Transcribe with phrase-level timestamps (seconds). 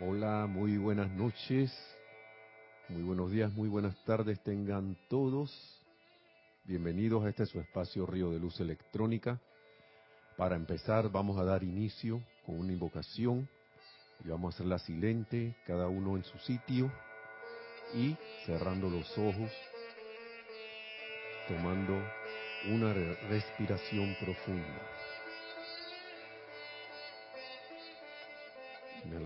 [0.00, 1.70] Hola, muy buenas noches,
[2.88, 5.52] muy buenos días, muy buenas tardes tengan todos.
[6.64, 9.38] Bienvenidos a este su espacio Río de Luz Electrónica.
[10.38, 13.46] Para empezar vamos a dar inicio con una invocación
[14.24, 16.90] y vamos a hacerla silente, cada uno en su sitio
[17.92, 18.16] y
[18.46, 19.52] cerrando los ojos,
[21.48, 22.02] tomando
[22.70, 22.94] una
[23.28, 24.80] respiración profunda.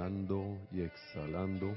[0.09, 1.75] Y exhalando.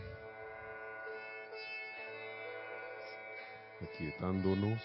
[3.81, 4.79] Aquietándonos.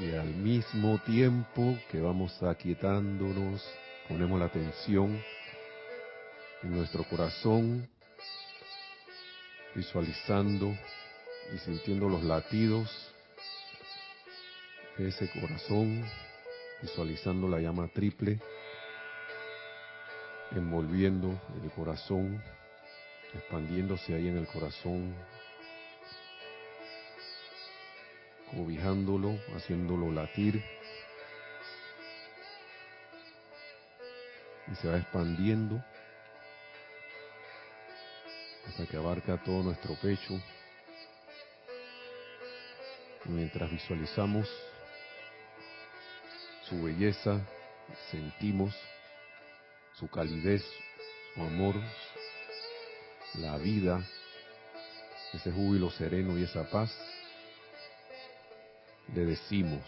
[0.00, 3.66] Y al mismo tiempo que vamos aquietándonos,
[4.06, 5.18] ponemos la atención
[6.62, 7.88] en nuestro corazón,
[9.74, 10.76] visualizando
[11.54, 13.14] y sintiendo los latidos
[14.98, 16.04] de ese corazón,
[16.82, 18.38] visualizando la llama triple
[20.52, 22.42] envolviendo el corazón,
[23.34, 25.14] expandiéndose ahí en el corazón,
[28.50, 30.62] cobijándolo, haciéndolo latir.
[34.70, 35.82] Y se va expandiendo
[38.68, 40.40] hasta que abarca todo nuestro pecho.
[43.24, 44.48] Mientras visualizamos
[46.68, 47.40] su belleza,
[48.10, 48.74] sentimos
[50.00, 50.64] su calidez,
[51.34, 51.74] su amor,
[53.34, 54.02] la vida,
[55.34, 56.90] ese júbilo sereno y esa paz,
[59.14, 59.82] le decimos,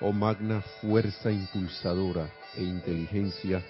[0.00, 3.64] oh magna fuerza impulsadora e inteligencia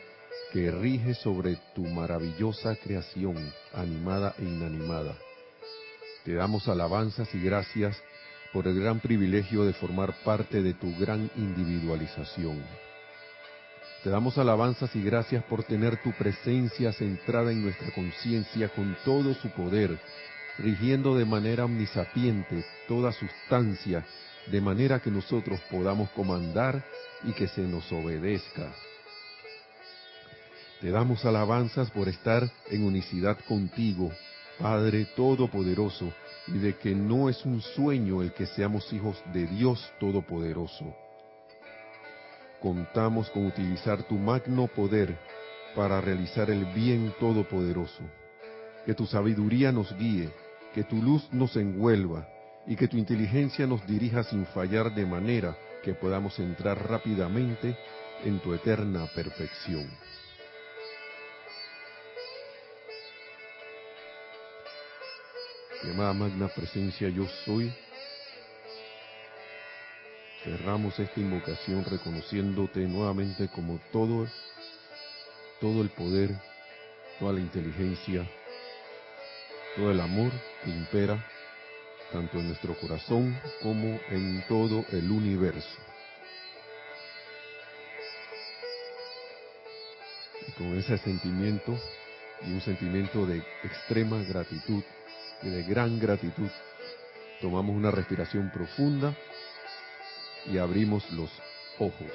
[0.52, 3.36] que rige sobre tu maravillosa creación,
[3.72, 5.16] animada e inanimada.
[6.24, 7.96] Te damos alabanzas y gracias
[8.52, 12.62] por el gran privilegio de formar parte de tu gran individualización
[14.02, 19.32] te damos alabanzas y gracias por tener tu presencia centrada en nuestra conciencia con todo
[19.34, 19.96] su poder,
[20.58, 24.04] rigiendo de manera omnisapiente toda sustancia,
[24.50, 26.84] de manera que nosotros podamos comandar
[27.22, 28.72] y que se nos obedezca.
[30.80, 34.10] Te damos alabanzas por estar en unicidad contigo,
[34.58, 36.12] Padre Todopoderoso,
[36.48, 40.92] y de que no es un sueño el que seamos hijos de Dios Todopoderoso
[42.62, 45.18] contamos con utilizar tu magno poder
[45.74, 48.02] para realizar el bien todopoderoso.
[48.86, 50.30] Que tu sabiduría nos guíe,
[50.72, 52.28] que tu luz nos envuelva
[52.66, 57.76] y que tu inteligencia nos dirija sin fallar de manera que podamos entrar rápidamente
[58.24, 59.90] en tu eterna perfección.
[65.82, 67.74] Llamada magna presencia yo soy,
[70.44, 74.26] Cerramos esta invocación reconociéndote nuevamente como todo,
[75.60, 76.34] todo el poder,
[77.20, 78.28] toda la inteligencia,
[79.76, 80.32] todo el amor
[80.64, 81.24] que impera
[82.10, 85.78] tanto en nuestro corazón como en todo el universo.
[90.48, 91.78] Y con ese sentimiento
[92.44, 94.82] y un sentimiento de extrema gratitud
[95.42, 96.50] y de gran gratitud,
[97.40, 99.16] tomamos una respiración profunda
[100.50, 101.30] y abrimos los
[101.78, 102.10] ojos.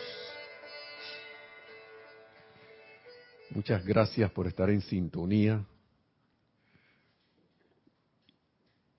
[3.51, 5.65] Muchas gracias por estar en sintonía.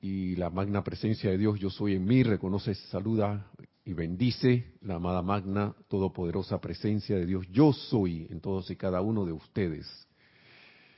[0.00, 3.50] Y la magna presencia de Dios, yo soy en mí, reconoce, saluda
[3.84, 7.47] y bendice la amada magna, todopoderosa presencia de Dios.
[7.50, 9.87] Yo soy en todos y cada uno de ustedes.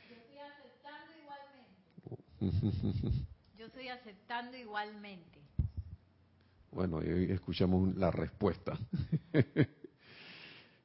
[0.08, 3.26] Yo estoy aceptando igualmente.
[3.58, 5.40] Yo estoy aceptando igualmente.
[6.72, 8.78] Bueno, hoy escuchamos la respuesta.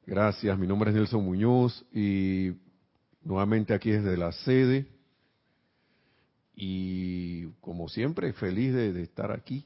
[0.06, 2.52] Gracias, mi nombre es Nelson Muñoz y
[3.22, 4.86] nuevamente aquí desde la sede
[6.56, 9.64] y como siempre feliz de, estar aquí.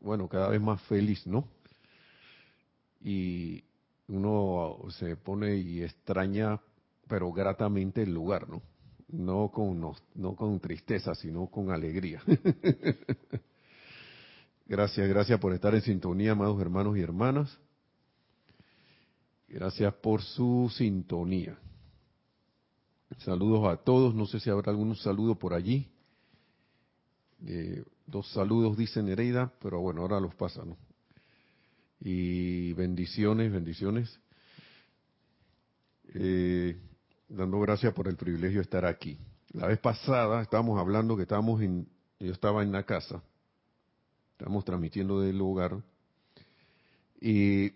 [0.00, 1.48] Bueno, cada vez más feliz, ¿no?
[3.00, 3.62] Y
[4.08, 6.60] uno se pone y extraña,
[7.06, 8.62] pero gratamente el lugar, ¿no?
[9.08, 12.20] No con, no, no con tristeza, sino con alegría.
[14.68, 17.56] Gracias, gracias por estar en sintonía, amados hermanos y hermanas.
[19.46, 21.56] Gracias por su sintonía.
[23.18, 24.12] Saludos a todos.
[24.12, 25.88] No sé si habrá algún saludo por allí.
[27.46, 30.76] Eh, dos saludos, dice Nereida, pero bueno, ahora los pasan.
[32.00, 34.18] Y bendiciones, bendiciones.
[36.12, 36.76] Eh,
[37.28, 39.16] dando gracias por el privilegio de estar aquí.
[39.52, 43.22] La vez pasada estábamos hablando que estábamos en, yo estaba en la casa
[44.38, 45.82] Estamos transmitiendo del hogar.
[47.18, 47.72] Y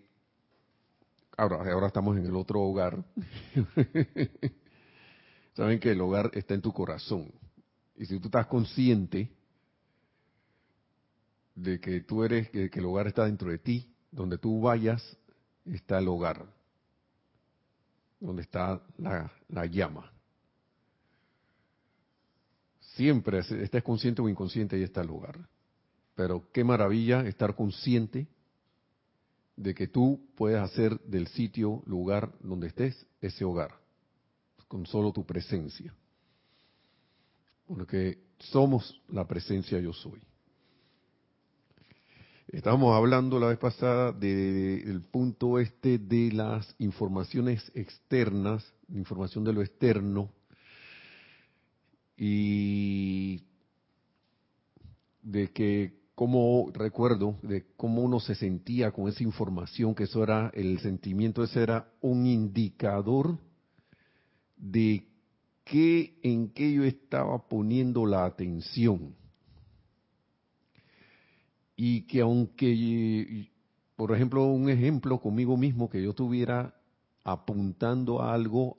[1.35, 3.03] ahora, ahora estamos en el otro hogar.
[5.55, 7.31] Saben que el hogar está en tu corazón.
[7.97, 9.31] Y si tú estás consciente
[11.55, 15.17] de que tú eres, que, el hogar está dentro de ti, donde tú vayas,
[15.65, 16.45] está el hogar,
[18.19, 20.11] donde está la, la llama.
[22.79, 25.39] Siempre estés consciente o inconsciente, ahí está el hogar.
[26.21, 28.27] Pero qué maravilla estar consciente
[29.55, 33.71] de que tú puedes hacer del sitio, lugar donde estés, ese hogar,
[34.67, 35.95] con solo tu presencia.
[37.65, 40.21] Porque somos la presencia yo soy.
[42.49, 48.63] Estábamos hablando la vez pasada del punto este de las informaciones externas,
[48.93, 50.29] información de lo externo,
[52.15, 53.41] y
[55.23, 60.51] de que como recuerdo de cómo uno se sentía con esa información, que eso era,
[60.53, 63.39] el sentimiento ese era un indicador
[64.55, 65.07] de
[65.63, 69.15] qué, en qué yo estaba poniendo la atención.
[71.75, 73.49] Y que aunque,
[73.95, 76.75] por ejemplo, un ejemplo conmigo mismo, que yo estuviera
[77.23, 78.77] apuntando a algo,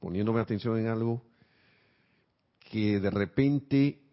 [0.00, 1.22] poniéndome atención en algo,
[2.58, 4.09] que de repente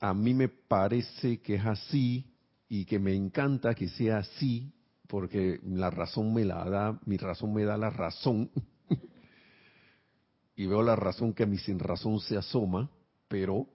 [0.00, 2.24] a mí me parece que es así
[2.68, 4.72] y que me encanta que sea así,
[5.06, 8.50] porque la razón me la da, mi razón me da la razón,
[10.56, 12.90] y veo la razón que a mi sin razón se asoma,
[13.28, 13.66] pero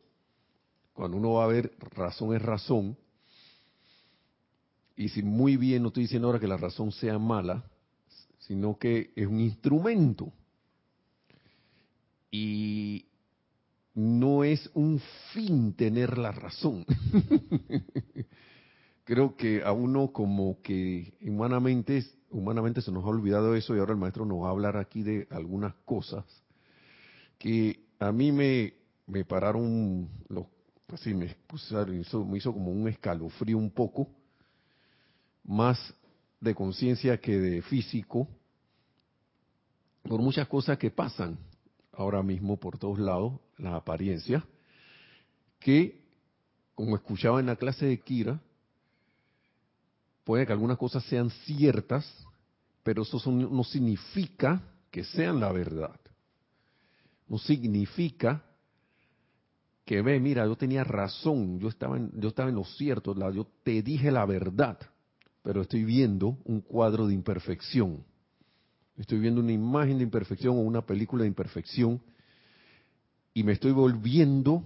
[0.93, 2.97] cuando uno va a ver razón es razón,
[4.95, 7.65] y si muy bien, no estoy diciendo ahora que la razón sea mala,
[8.39, 10.31] sino que es un instrumento.
[12.31, 13.05] Y
[13.95, 15.01] no es un
[15.33, 16.85] fin tener la razón.
[19.05, 23.93] Creo que a uno como que humanamente, humanamente se nos ha olvidado eso y ahora
[23.93, 26.25] el maestro nos va a hablar aquí de algunas cosas
[27.37, 28.73] que a mí me,
[29.07, 30.45] me pararon, los,
[30.91, 31.35] así me,
[31.99, 34.09] hizo, me hizo como un escalofrío un poco,
[35.43, 35.77] más
[36.41, 38.27] de conciencia que de físico,
[40.03, 41.37] por muchas cosas que pasan
[41.93, 44.43] ahora mismo por todos lados, las apariencias,
[45.59, 46.03] que,
[46.73, 48.39] como escuchaba en la clase de Kira,
[50.23, 52.05] puede que algunas cosas sean ciertas,
[52.83, 54.61] pero eso no significa
[54.91, 55.99] que sean la verdad.
[57.27, 58.43] No significa
[59.85, 63.47] que ve, mira, yo tenía razón, yo estaba en, yo estaba en lo cierto, yo
[63.63, 64.79] te dije la verdad,
[65.43, 68.03] pero estoy viendo un cuadro de imperfección.
[68.97, 72.01] Estoy viendo una imagen de imperfección o una película de imperfección
[73.35, 74.63] y me estoy volviendo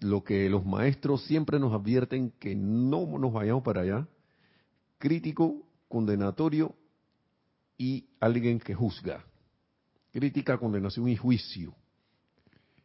[0.00, 4.08] lo que los maestros siempre nos advierten que no nos vayamos para allá,
[4.98, 6.74] crítico, condenatorio
[7.78, 9.24] y alguien que juzga.
[10.12, 11.72] Crítica, condenación y juicio.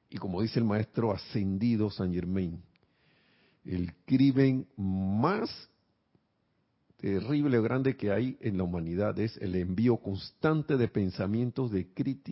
[0.08, 2.62] Y como dice el maestro ascendido San Germain,
[3.66, 5.50] el crimen más
[6.98, 11.88] terrible o grande que hay en la humanidad es el envío constante de pensamientos de,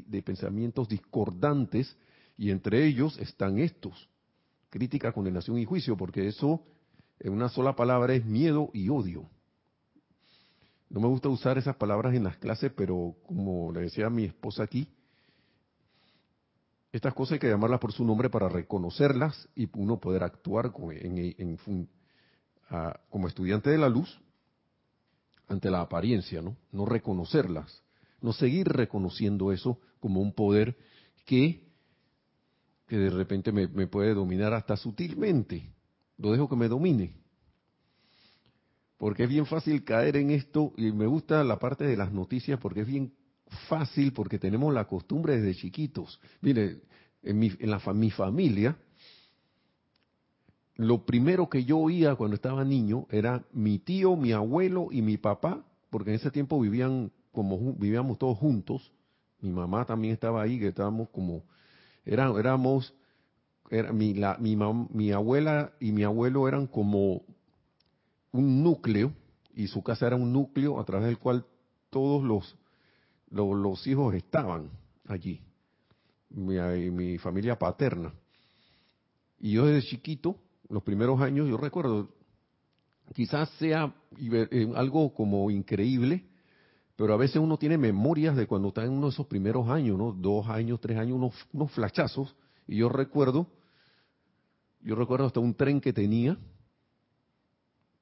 [0.06, 1.98] de pensamientos discordantes
[2.38, 4.10] y entre ellos están estos,
[4.70, 6.64] crítica, condenación y juicio, porque eso
[7.20, 9.28] en una sola palabra es miedo y odio.
[10.90, 14.26] No me gusta usar esas palabras en las clases, pero como le decía a mi
[14.26, 14.88] esposa aquí,
[16.92, 20.92] estas cosas hay que llamarlas por su nombre para reconocerlas y uno poder actuar como,
[23.10, 24.22] como estudiante de la luz
[25.48, 26.56] ante la apariencia, ¿no?
[26.72, 27.84] No reconocerlas,
[28.22, 30.78] no seguir reconociendo eso como un poder
[31.26, 31.67] que
[32.88, 35.70] que de repente me, puede dominar hasta sutilmente.
[36.18, 37.14] Lo dejo que me domine.
[38.98, 42.60] Porque es bien fácil caer en esto y me gusta la parte de las noticias
[42.60, 43.14] porque es bien
[43.68, 46.20] fácil porque tenemos la costumbre desde chiquitos.
[46.42, 46.82] Mire,
[47.22, 48.78] en mi, en la, mi familia,
[50.76, 55.18] lo primero que yo oía cuando estaba niño era mi tío, mi abuelo y mi
[55.18, 58.92] papá, porque en ese tiempo vivían como vivíamos todos juntos.
[59.42, 61.44] Mi mamá también estaba ahí, que estábamos como
[62.08, 62.94] era, éramos,
[63.70, 67.24] era, mi, la, mi, mi abuela y mi abuelo eran como
[68.32, 69.12] un núcleo,
[69.54, 71.46] y su casa era un núcleo a través del cual
[71.90, 72.56] todos los,
[73.30, 74.70] los, hijos estaban
[75.08, 75.42] allí,
[76.30, 76.58] mi,
[76.92, 78.14] mi familia paterna.
[79.40, 80.38] Y yo desde chiquito,
[80.70, 82.10] los primeros años, yo recuerdo,
[83.14, 86.24] quizás sea eh, algo como increíble,
[86.98, 89.98] pero a veces uno tiene memorias de cuando está en uno de esos primeros años,
[90.00, 90.12] ¿no?
[90.12, 92.36] Dos años, tres años, unos, flachazos.
[92.68, 93.46] Y yo recuerdo,
[94.82, 96.40] yo recuerdo hasta un tren que tenía,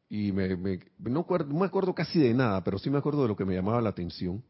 [0.08, 3.44] y me, no me acuerdo casi de nada, pero sí me acuerdo de lo que
[3.44, 4.42] me llamaba la atención.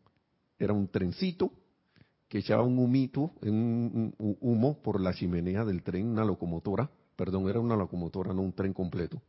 [0.60, 1.52] Era un trencito
[2.28, 7.60] que echaba un humito, un, humo por la chimenea del tren, una locomotora, perdón, era
[7.60, 9.24] una locomotora, no un tren completo.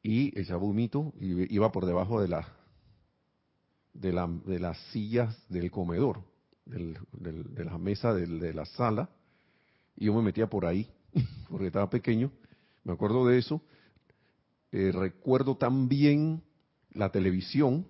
[0.00, 2.57] Y echaba humito y iba por debajo de, la,
[4.00, 6.22] de, la, de las sillas del comedor,
[6.64, 9.08] de la mesa de la sala,
[9.96, 10.88] y yo me metía por ahí,
[11.50, 12.30] porque estaba pequeño,
[12.84, 13.60] me acuerdo de eso.
[14.70, 16.42] Eh, recuerdo también
[16.92, 17.86] la televisión,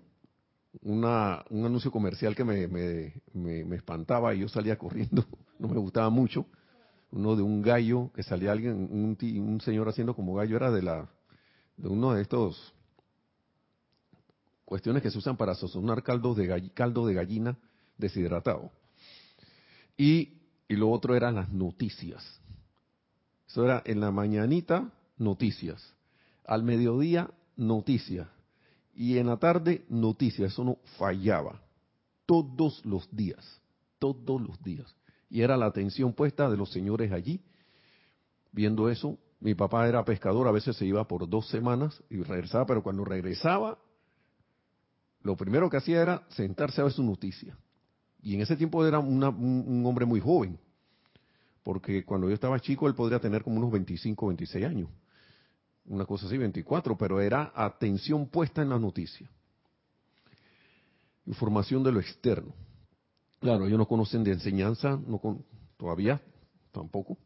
[0.83, 5.25] una, un anuncio comercial que me, me, espantaba y yo salía corriendo,
[5.59, 6.47] no me gustaba mucho,
[7.11, 10.83] uno de un gallo, que salía alguien, un, un señor haciendo como gallo, era de
[10.83, 11.09] la
[11.77, 12.75] de uno de estos
[14.69, 17.57] cuestiones que se usan para sazonar caldo de, caldo de gallina
[17.97, 18.71] deshidratado.
[19.97, 20.35] Y,
[20.69, 22.23] y lo otro eran las noticias.
[23.49, 25.95] Eso era en la mañanita, noticias.
[26.45, 28.29] Al mediodía, noticias
[28.95, 31.63] y en la tarde noticias, eso no fallaba.
[32.27, 33.63] Todos los días,
[33.99, 34.95] todos los días.
[35.31, 37.41] Y era la atención puesta de los señores allí,
[38.53, 39.17] viendo eso.
[39.41, 43.05] Mi papá era pescador, a veces se iba por dos semanas y regresaba, pero cuando
[43.05, 43.79] regresaba,
[45.28, 47.54] lo primero que hacía era sentarse a ver su noticia.
[48.23, 50.58] Y en ese tiempo era un, un hombre muy joven,
[51.62, 54.88] porque cuando yo estaba chico él podría tener como unos 25, 26 años
[55.85, 59.28] una cosa así, 24, pero era atención puesta en la noticia.
[61.26, 62.54] Información de lo externo.
[63.40, 65.20] Claro, ellos no conocen de enseñanza, no
[65.76, 66.20] todavía
[66.73, 67.16] tampoco,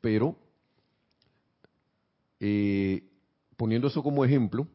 [0.00, 0.36] pero
[2.40, 3.02] eh,
[3.56, 4.66] poniendo eso como ejemplo,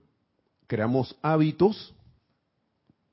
[0.67, 1.93] creamos hábitos,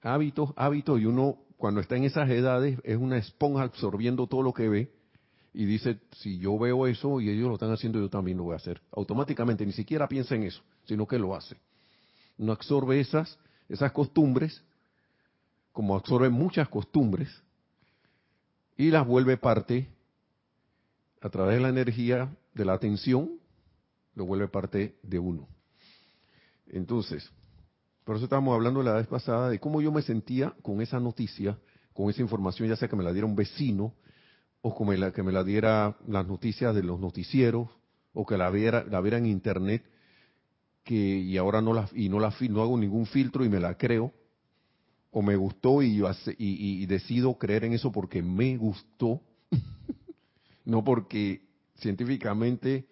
[0.03, 4.53] hábitos, hábitos, y uno cuando está en esas edades es una esponja absorbiendo todo lo
[4.53, 4.93] que ve,
[5.53, 8.55] y dice, si yo veo eso y ellos lo están haciendo, yo también lo voy
[8.55, 8.81] a hacer.
[8.93, 11.57] Automáticamente, ni siquiera piensa en eso, sino que lo hace.
[12.39, 13.39] No absorbe esas,
[13.69, 14.63] esas costumbres,
[15.73, 17.29] como absorbe muchas costumbres,
[18.77, 19.89] y las vuelve parte
[21.21, 23.33] a través de la energía de la atención,
[24.15, 25.49] lo vuelve parte de uno.
[26.69, 27.31] Entonces,
[28.05, 31.59] por eso estábamos hablando la vez pasada de cómo yo me sentía con esa noticia,
[31.93, 33.95] con esa información, ya sea que me la diera un vecino,
[34.63, 37.69] o me la, que me la diera las noticias de los noticieros,
[38.13, 39.85] o que la viera, la viera en internet,
[40.85, 43.77] que y ahora no la y no la no hago ningún filtro y me la
[43.77, 44.13] creo,
[45.11, 49.21] o me gustó y, yo y, y decido creer en eso porque me gustó,
[50.65, 51.43] no porque
[51.77, 52.87] científicamente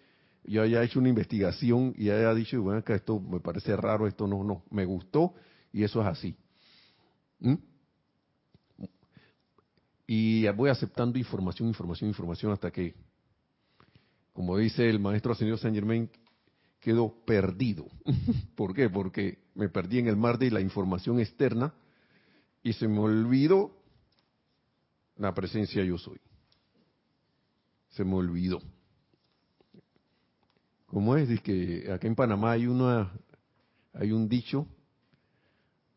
[0.49, 4.26] yo haya hecho una investigación y haya dicho, bueno, que esto me parece raro, esto
[4.26, 5.35] no, no, me gustó
[5.73, 6.37] y eso es así.
[7.40, 7.55] ¿Mm?
[10.07, 12.95] Y voy aceptando información, información, información hasta que,
[14.33, 16.11] como dice el maestro señor Saint Germain,
[16.81, 17.87] quedo perdido.
[18.57, 18.88] ¿Por qué?
[18.88, 21.75] Porque me perdí en el mar de la información externa
[22.62, 23.76] y se me olvidó
[25.17, 26.19] la presencia yo soy.
[27.90, 28.61] Se me olvidó.
[30.88, 31.28] ¿Cómo es?
[31.28, 33.12] Dice que acá en Panamá hay una
[33.92, 34.66] hay un dicho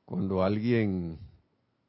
[0.06, 1.18] cuando alguien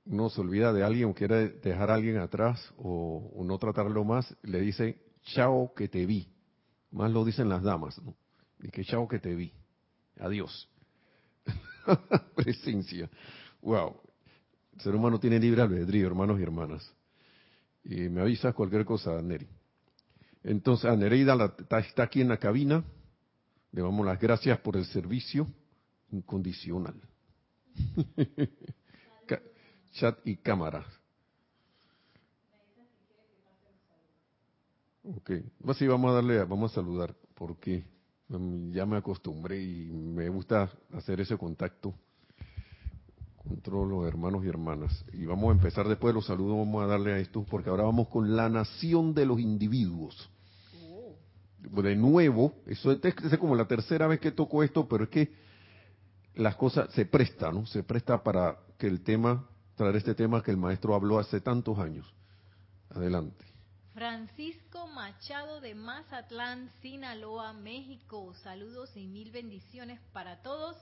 [0.04, 4.37] uno se olvida de alguien o quiere dejar a alguien atrás o, no tratarlo más,
[4.42, 6.28] le dice, chao que te vi.
[6.92, 8.14] Más lo dicen las damas, ¿no?
[8.61, 9.52] Y que chao que te vi.
[10.18, 10.68] Adiós.
[12.37, 13.11] Presencia.
[13.61, 13.97] Wow.
[14.75, 16.94] El ser humano tiene libre albedrío, hermanos y hermanas.
[17.85, 19.49] Y me avisas cualquier cosa, Neri.
[20.44, 22.84] Entonces, a Nereida está, está aquí en la cabina.
[23.72, 25.46] Le damos las gracias por el servicio
[26.11, 26.94] incondicional.
[29.92, 30.84] chat y cámara.
[35.04, 35.30] Ok,
[35.62, 37.84] pues sí, vamos a darle, vamos a saludar, porque
[38.28, 41.94] ya me acostumbré y me gusta hacer ese contacto
[43.44, 45.04] los hermanos y hermanas.
[45.12, 47.84] Y vamos a empezar después de los saludos, vamos a darle a esto, porque ahora
[47.84, 50.30] vamos con la nación de los individuos.
[50.80, 51.16] Oh.
[51.82, 55.32] De nuevo, eso es como la tercera vez que toco esto, pero es que
[56.34, 57.66] las cosas se prestan, ¿no?
[57.66, 59.46] Se presta para que el tema
[59.76, 62.12] traer este tema que el maestro habló hace tantos años.
[62.90, 63.44] Adelante.
[63.94, 68.32] Francisco Machado de Mazatlán, Sinaloa, México.
[68.42, 70.76] Saludos y mil bendiciones para todos.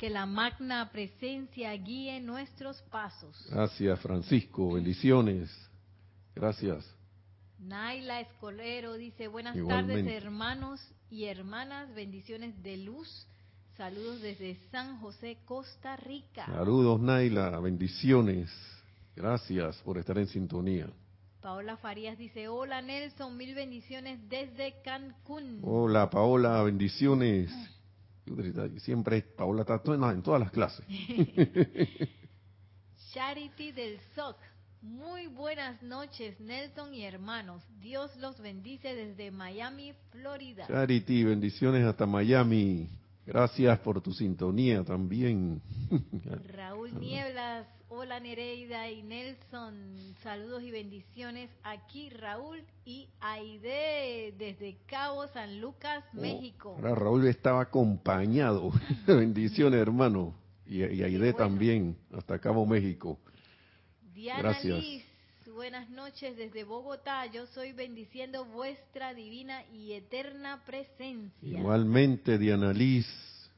[0.00, 3.36] Que la magna presencia guíe nuestros pasos.
[3.50, 4.72] Gracias, Francisco.
[4.72, 5.50] Bendiciones.
[6.34, 6.84] Gracias.
[7.58, 10.80] Naila Escolero dice, buenas tardes hermanos
[11.10, 13.26] y hermanas, bendiciones de luz
[13.80, 16.44] Saludos desde San José, Costa Rica.
[16.44, 17.58] Saludos, Naila.
[17.60, 18.50] Bendiciones.
[19.16, 20.86] Gracias por estar en sintonía.
[21.40, 25.60] Paola Farías dice, hola Nelson, mil bendiciones desde Cancún.
[25.62, 27.50] Hola Paola, bendiciones.
[28.78, 29.80] Siempre Paola está
[30.12, 30.84] en todas las clases.
[33.12, 34.36] Charity del SOC.
[34.82, 37.62] Muy buenas noches, Nelson y hermanos.
[37.80, 40.66] Dios los bendice desde Miami, Florida.
[40.66, 42.88] Charity, bendiciones hasta Miami.
[43.30, 45.62] Gracias por tu sintonía también.
[46.48, 51.48] Raúl Nieblas, hola Nereida y Nelson, saludos y bendiciones.
[51.62, 56.76] Aquí Raúl y Aide desde Cabo San Lucas, oh, México.
[56.80, 58.72] Raúl estaba acompañado.
[59.06, 60.34] bendiciones hermano.
[60.66, 63.16] Y, Aide también, hasta Cabo México.
[64.12, 64.82] Diana Gracias.
[64.82, 65.04] Liz,
[65.60, 67.26] buenas noches desde Bogotá.
[67.26, 71.58] Yo soy bendiciendo vuestra divina y eterna presencia.
[71.58, 73.06] Igualmente, Diana Liz,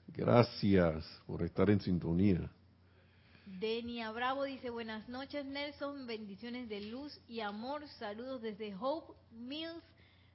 [0.08, 2.50] gracias por estar en sintonía.
[3.46, 9.84] Denia Bravo dice, buenas noches Nelson, bendiciones de luz y amor, saludos desde Hope Mills,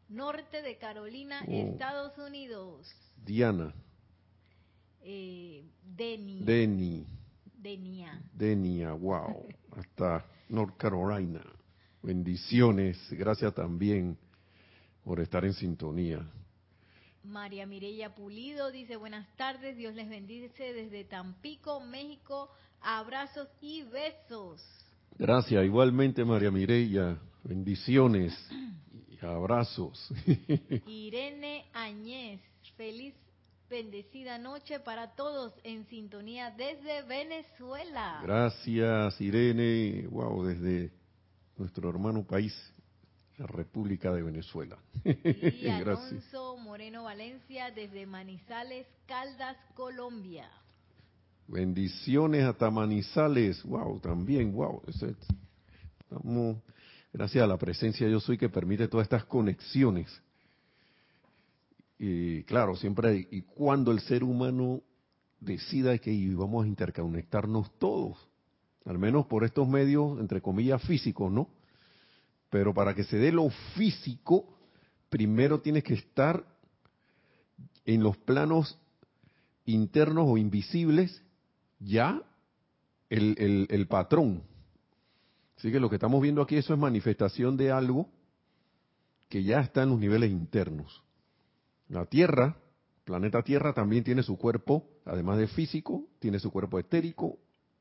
[0.07, 1.51] norte de Carolina, oh.
[1.51, 2.89] Estados Unidos.
[3.25, 3.75] Diana.
[5.01, 6.43] Eh, Deni.
[6.45, 7.05] Deni.
[7.57, 8.21] Denia.
[8.33, 9.45] Denia, wow,
[9.75, 11.41] hasta North Carolina.
[12.07, 14.17] Bendiciones, gracias también
[15.03, 16.25] por estar en sintonía.
[17.21, 22.49] María Mireya Pulido dice buenas tardes, Dios les bendice desde Tampico, México,
[22.79, 24.65] abrazos y besos.
[25.19, 28.33] Gracias, igualmente María Mireya, bendiciones
[29.09, 30.09] y abrazos.
[30.87, 32.39] Irene Añez,
[32.77, 33.15] feliz
[33.69, 38.21] bendecida noche para todos en sintonía desde Venezuela.
[38.23, 40.95] Gracias Irene, wow, desde
[41.57, 42.53] nuestro hermano país,
[43.37, 44.77] la República de Venezuela.
[45.03, 50.49] Y Alonso Moreno Valencia desde Manizales, Caldas, Colombia.
[51.47, 54.81] Bendiciones hasta Manizales, wow, también, wow.
[55.99, 56.57] Estamos,
[57.13, 60.21] gracias a la presencia yo soy que permite todas estas conexiones.
[61.97, 64.81] Y claro, siempre y cuando el ser humano
[65.39, 68.26] decida que vamos a interconectarnos todos,
[68.87, 71.49] al menos por estos medios, entre comillas, físicos, ¿no?
[72.49, 74.57] Pero para que se dé lo físico,
[75.09, 76.45] primero tienes que estar
[77.85, 78.79] en los planos
[79.65, 81.21] internos o invisibles
[81.79, 82.21] ya
[83.09, 84.43] el, patrón.
[85.57, 88.09] Así que lo que estamos viendo aquí, eso es manifestación de algo
[89.27, 91.03] que ya está en los niveles internos.
[91.89, 92.55] La Tierra,
[93.03, 97.37] planeta Tierra, también tiene su cuerpo, además de físico, tiene su cuerpo etérico,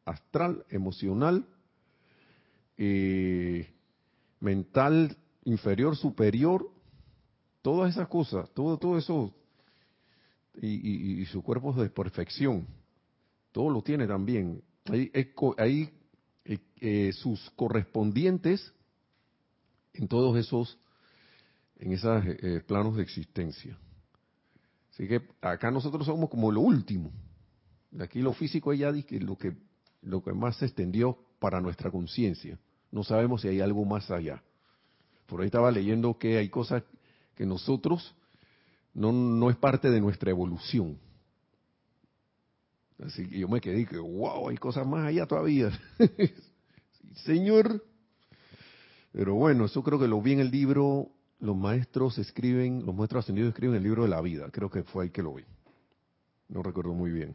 [0.07, 1.47] astral, emocional,
[2.79, 3.69] eh,
[4.40, 6.71] mental, inferior, superior,
[7.61, 9.35] todas esas cosas, todo, todo eso,
[10.62, 12.66] y, su cuerpo de perfección,
[13.53, 14.62] todo lo tiene también.
[14.87, 15.11] Hay,
[16.45, 18.73] eh, eh, sus correspondientes
[19.92, 20.79] en todos esos,
[21.79, 22.25] en esos
[22.66, 23.77] planos de existencia.
[24.92, 27.12] Así que acá nosotros somos como lo último.
[27.99, 29.57] Aquí lo físico es ya lo que,
[30.07, 32.59] lo que más se extendió para nuestra conciencia.
[32.90, 34.42] No sabemos si hay algo más allá.
[35.27, 36.85] Por ahí estaba leyendo que hay cosas
[37.35, 38.14] que nosotros
[38.95, 40.99] no, no es parte de nuestra evolución.
[43.05, 45.71] Así que yo me quedé que, wow, hay cosas más allá todavía.
[47.25, 47.85] Señor.
[49.12, 53.25] Pero bueno, eso creo que lo vi en el libro, los maestros escriben, los maestros
[53.25, 54.51] ascendidos escriben el libro de la vida.
[54.53, 55.45] Creo que fue ahí que lo vi.
[56.49, 57.35] No recuerdo muy bien.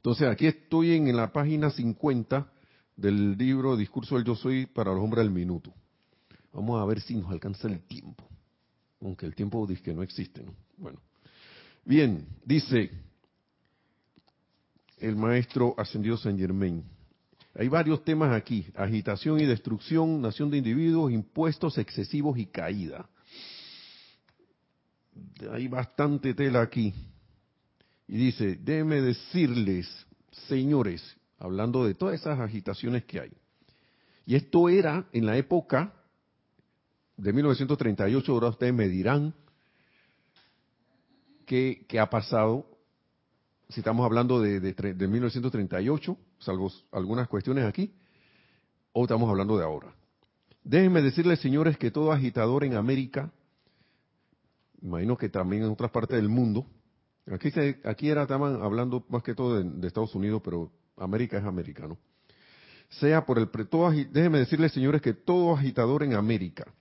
[0.00, 2.50] Entonces aquí estoy en, la página 50
[2.96, 5.74] del libro Discurso del Yo Soy para los hombres del minuto.
[6.54, 8.26] Vamos a ver si nos alcanza el tiempo.
[9.02, 10.54] Aunque el tiempo dice que no existe, ¿no?
[10.78, 10.98] Bueno.
[11.84, 12.90] Bien, dice
[14.96, 16.82] el maestro ascendido San Germain.
[17.54, 23.06] Hay varios temas aquí, agitación y destrucción, nación de individuos, impuestos excesivos y caída.
[25.52, 26.94] Hay bastante tela aquí.
[28.10, 29.86] Y dice, déjeme decirles,
[30.48, 33.30] señores, hablando de todas esas agitaciones que hay.
[34.26, 35.94] Y esto era en la época
[37.16, 39.32] de 1938, ahora ustedes me dirán
[41.46, 42.66] qué, ha pasado,
[43.68, 47.94] si estamos hablando de, de, 1938, salvo algunas cuestiones aquí,
[48.92, 49.94] o estamos hablando de ahora.
[50.64, 53.30] Déjenme decirles, señores, que todo agitador en América,
[54.82, 56.66] imagino que también en otras partes del mundo,
[57.84, 61.98] aquí, era, estaban hablando más que todo de, Estados Unidos, pero América es americano.
[62.88, 63.48] Sea por el,
[64.10, 66.72] déjenme decirles, señores, que todo agitador en América,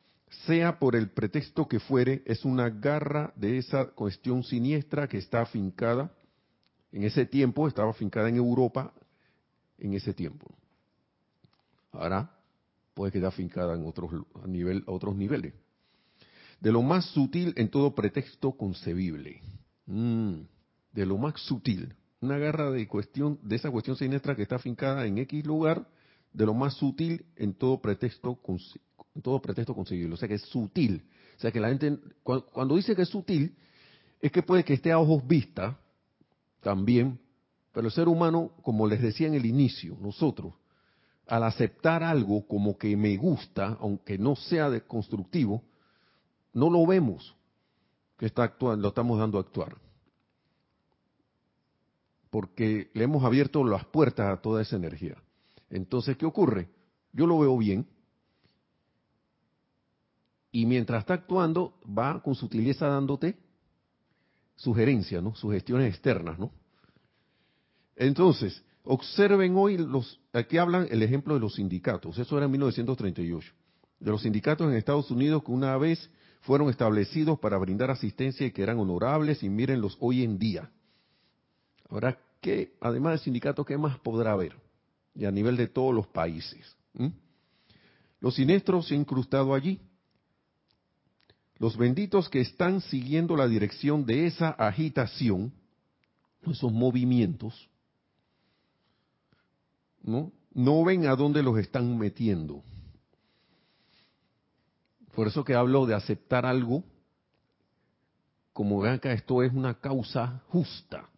[0.45, 5.41] sea por el pretexto que fuere, es una garra de esa cuestión siniestra que está
[5.41, 6.11] afincada
[6.91, 8.93] en ese tiempo, estaba afincada en Europa
[9.77, 10.51] en ese tiempo.
[11.91, 12.31] Ahora
[12.93, 14.11] puede quedar afincada en otros,
[14.43, 15.53] a nivel, a otros niveles.
[16.59, 19.41] De lo más sutil en todo pretexto concebible.
[19.91, 20.41] Mm.
[20.93, 25.07] de lo más sutil, una garra de cuestión, de esa cuestión siniestra que está afincada
[25.07, 25.87] en X lugar,
[26.31, 28.39] de lo más sutil en todo pretexto,
[29.15, 30.13] en todo pretexto conseguible.
[30.13, 31.03] O sea que es sutil.
[31.37, 33.55] O sea que la gente, cuando, dice que es sutil,
[34.21, 35.79] es que puede que esté a ojos vista
[36.61, 37.19] también,
[37.71, 40.53] pero el ser humano, como les decía en el inicio, nosotros,
[41.25, 45.63] al aceptar algo como que me gusta, aunque no sea de constructivo,
[46.53, 47.38] no lo vemos
[48.19, 49.75] que está actuando, lo estamos dando a actuar
[52.29, 55.15] porque le hemos abierto las puertas a toda esa energía.
[55.69, 56.69] Entonces, ¿qué ocurre?
[57.11, 57.87] Yo lo veo bien,
[60.51, 63.37] y mientras está actuando, va con sutileza dándote
[64.55, 65.35] sugerencias, ¿no?
[65.35, 66.51] Sugestiones externas, ¿no?
[67.95, 73.53] Entonces, observen hoy los, aquí hablan el ejemplo de los sindicatos, eso era en 1938,
[73.99, 76.09] de los sindicatos en Estados Unidos que una vez
[76.41, 80.69] fueron establecidos para brindar asistencia y que eran honorables y mírenlos hoy en día.
[81.89, 84.55] Ahora, ¿qué, además del sindicato, qué más podrá haber?
[85.15, 86.75] Y a nivel de todos los países.
[88.19, 89.79] Los siniestros se han incrustado allí.
[91.57, 95.51] Los benditos que están siguiendo la dirección de esa agitación,
[96.43, 97.69] esos movimientos,
[100.01, 100.31] ¿no?
[100.53, 102.63] no ven a dónde los están metiendo.
[105.19, 106.81] Por eso que hablo de aceptar algo
[108.53, 111.09] como vean que esto es una causa justa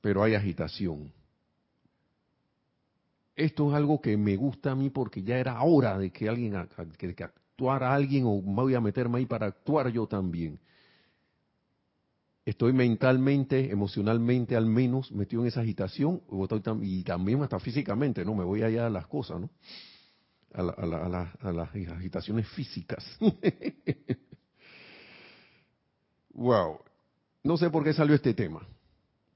[0.00, 1.12] pero hay agitación.
[3.34, 6.54] Esto es algo que me gusta a mí porque ya era hora de que alguien
[6.96, 10.56] que, actuara alguien o me voy a meterme ahí para actuar yo también.
[12.44, 16.22] Estoy mentalmente, emocionalmente al menos metido en esa agitación
[16.80, 18.36] y también hasta físicamente, ¿no?
[18.36, 19.50] Me voy allá a las cosas, ¿no?
[20.52, 23.04] A, a las agitaciones físicas.
[26.30, 26.80] wow.
[27.44, 28.66] No sé por qué salió este tema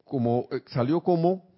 [0.05, 1.49] como eh, salió como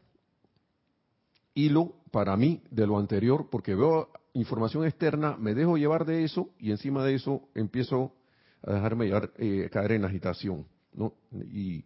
[1.55, 6.51] hilo para mí de lo anterior, porque veo información externa, me dejo llevar de eso
[6.59, 8.15] y encima de eso empiezo
[8.63, 11.15] a dejarme llevar, eh, caer en la agitación, ¿no?
[11.53, 11.85] Y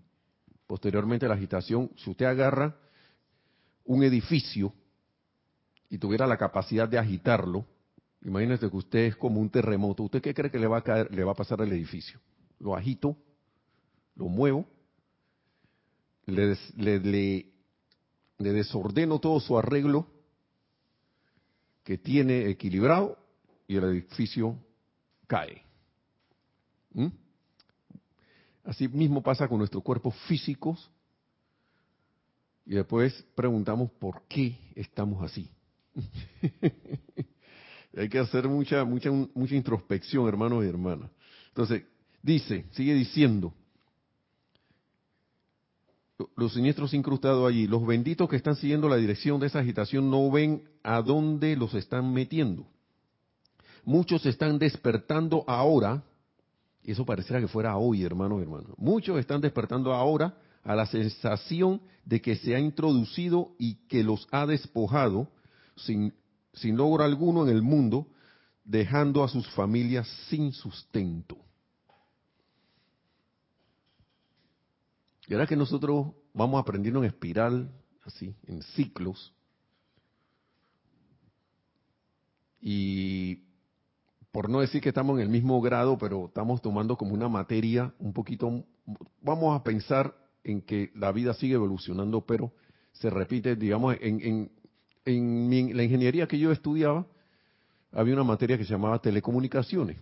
[0.67, 2.77] posteriormente la agitación, si usted agarra
[3.85, 4.73] un edificio
[5.91, 7.67] y tuviera la capacidad de agitarlo,
[8.23, 11.13] imagínese que usted es como un terremoto, ¿usted qué cree que le va a caer,
[11.13, 12.21] le va a pasar al edificio?
[12.59, 13.17] Lo agito,
[14.15, 14.67] lo muevo
[16.31, 16.57] le,
[18.39, 20.07] le, desordeno todo su arreglo
[21.85, 23.19] que tiene equilibrado
[23.67, 24.57] y el edificio
[25.27, 25.63] cae.
[26.93, 27.09] ¿Mm?
[28.65, 30.91] Así mismo pasa con nuestros cuerpos físicos
[32.67, 35.51] y después preguntamos por qué estamos así.
[37.97, 41.11] Hay que hacer mucha, mucha, mucha introspección, hermanos y hermanas.
[41.49, 41.85] Entonces,
[42.23, 43.53] dice, sigue diciendo,
[46.37, 50.31] los siniestros incrustados allí, los benditos que están siguiendo la dirección de esa agitación no
[50.31, 52.67] ven a dónde los están metiendo.
[53.85, 56.03] Muchos están despertando ahora,
[56.83, 58.71] y eso pareciera que fuera hoy, hermanos y hermanas.
[58.77, 64.29] Muchos están despertando ahora a la sensación de que se ha introducido y que los
[64.31, 65.29] ha despojado
[65.77, 66.15] sin,
[66.53, 68.07] sin logro alguno en el mundo,
[68.65, 71.37] dejando a sus familias sin sustento.
[75.27, 77.71] Y ahora que nosotros vamos aprendiendo en espiral,
[78.05, 79.33] así, en ciclos,
[82.61, 83.45] y
[84.33, 87.93] por no decir que estamos en el mismo grado, pero estamos tomando como una materia
[87.99, 88.65] un poquito,
[89.21, 92.53] vamos a pensar en que la vida sigue evolucionando, pero
[92.93, 94.53] se repite, digamos, en, en,
[95.05, 97.07] la ingeniería que yo estudiaba,
[97.93, 99.97] había una materia que se llamaba telecomunicaciones.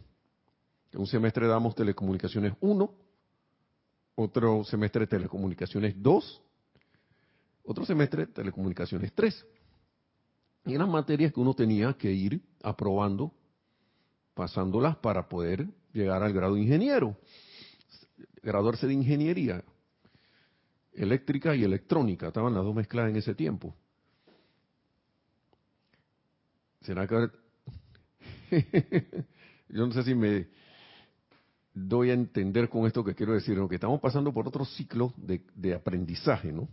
[0.93, 2.95] En un semestre damos telecomunicaciones 1,
[4.17, 6.43] otro semestre telecomunicaciones 2,
[7.65, 9.47] otro semestre telecomunicaciones 3.
[10.67, 13.33] Y eran materias que uno tenía que ir aprobando,
[14.35, 17.17] pasándolas para poder llegar al grado de ingeniero,
[18.43, 19.65] graduarse de ingeniería
[20.93, 23.75] eléctrica y electrónica, estaban las dos mezcladas en ese tiempo.
[26.83, 27.29] ¿Será que
[29.69, 30.47] yo no sé si me
[31.75, 35.75] doy a entender con esto que quiero decir, que estamos pasando por otro ciclo de,
[35.75, 36.69] aprendizaje, ¿no?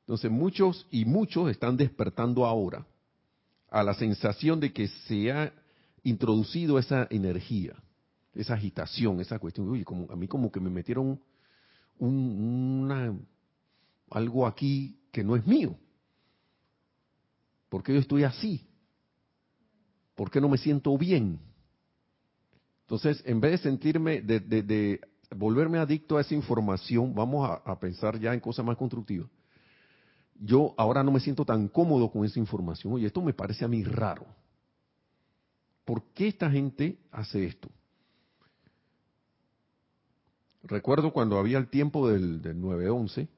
[0.00, 2.84] Entonces muchos y muchos están despertando ahora
[3.70, 5.52] a la sensación de que se ha
[6.02, 7.74] introducido esa energía,
[8.34, 9.68] esa agitación, esa cuestión.
[9.68, 11.20] Uy, como, a mí como que me metieron
[11.98, 13.14] una,
[14.10, 15.76] algo aquí que no es mío.
[17.70, 18.66] ¿Por qué yo estoy así?
[20.14, 21.40] ¿Por qué no me siento bien?
[22.82, 25.00] Entonces, en vez de sentirme, de,
[25.34, 29.30] volverme adicto a esa información, vamos a, pensar ya en cosas más constructivas.
[30.34, 32.92] Yo ahora no me siento tan cómodo con esa información.
[32.92, 34.26] Oye, esto me parece a mí raro.
[35.84, 37.68] ¿Por qué esta gente hace esto?
[40.64, 43.28] Recuerdo cuando había el tiempo del, del 9-11,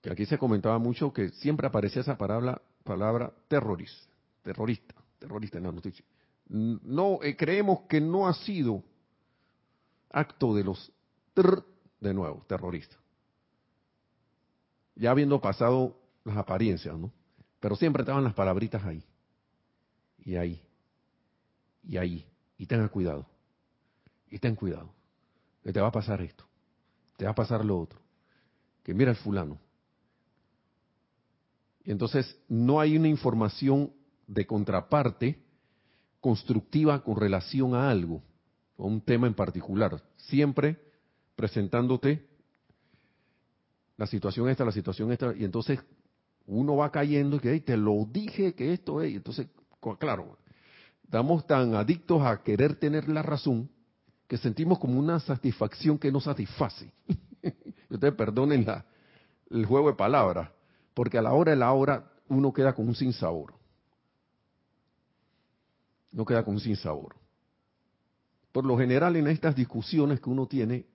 [0.00, 5.64] que aquí se comentaba mucho que siempre aparecía esa palabra, palabra terrorista, terrorista, terrorista en
[5.64, 6.04] la noticia.
[6.48, 8.82] No, eh, creemos que no ha sido
[10.10, 10.92] acto de los,
[12.00, 12.98] de nuevo, terroristas.
[14.96, 17.12] Ya habiendo pasado las apariencias, ¿no?
[17.60, 19.04] Pero siempre estaban las palabritas ahí.
[20.18, 20.60] Y ahí.
[21.84, 22.26] Y ahí.
[22.58, 23.24] Y tenga cuidado.
[24.28, 24.92] Y ten cuidado.
[25.62, 26.44] Que te va a pasar esto.
[27.16, 28.00] Te va a pasar lo otro.
[28.82, 29.60] Que mira el fulano.
[31.84, 33.92] Y entonces no hay una información
[34.26, 35.38] de contraparte
[36.20, 38.22] constructiva con relación a algo
[38.86, 40.78] un tema en particular, siempre
[41.36, 42.26] presentándote
[43.96, 45.78] la situación esta, la situación esta, y entonces
[46.46, 49.46] uno va cayendo y que te lo dije que esto es, y entonces,
[49.98, 50.38] claro,
[51.04, 53.68] estamos tan adictos a querer tener la razón
[54.26, 56.90] que sentimos como una satisfacción que no satisface.
[57.90, 58.84] Ustedes perdonen la,
[59.50, 60.50] el juego de palabras,
[60.94, 63.54] porque a la hora de la hora uno queda con un sinsabor.
[66.12, 67.20] No queda con un sinsabor
[68.52, 70.86] por lo general en estas discusiones que uno tiene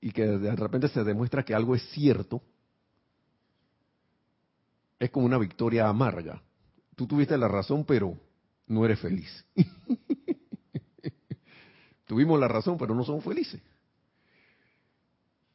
[0.00, 2.42] y que de repente se demuestra que algo es cierto,
[4.98, 6.42] es como una victoria amarga.
[6.94, 8.16] Tú tuviste la razón, pero
[8.66, 9.44] no eres feliz.
[12.06, 13.60] Tuvimos la razón, pero no somos felices.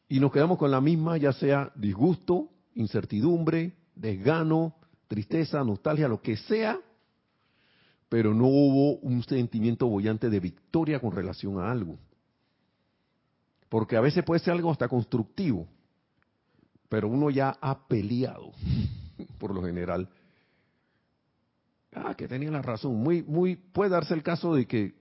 [0.10, 4.76] Y nos quedamos con la misma, ya sea disgusto, incertidumbre, desgano,
[5.08, 6.80] tristeza, nostalgia, lo que sea,
[8.10, 11.98] pero no hubo un sentimiento bollante de victoria con relación a algo.
[13.70, 15.68] Porque a veces puede ser algo hasta constructivo,
[16.90, 18.52] pero uno ya ha peleado,
[19.38, 20.10] por lo general.
[21.94, 22.96] Ah, que tenía la razón.
[22.96, 24.94] Muy, muy, puede darse el caso de que,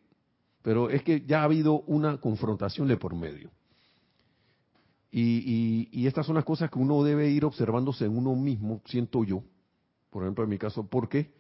[0.63, 3.51] pero es que ya ha habido una confrontación de por medio.
[5.13, 9.43] Y, estas son las cosas que uno debe ir observándose en uno mismo, siento yo,
[10.09, 11.33] por ejemplo en mi caso, porque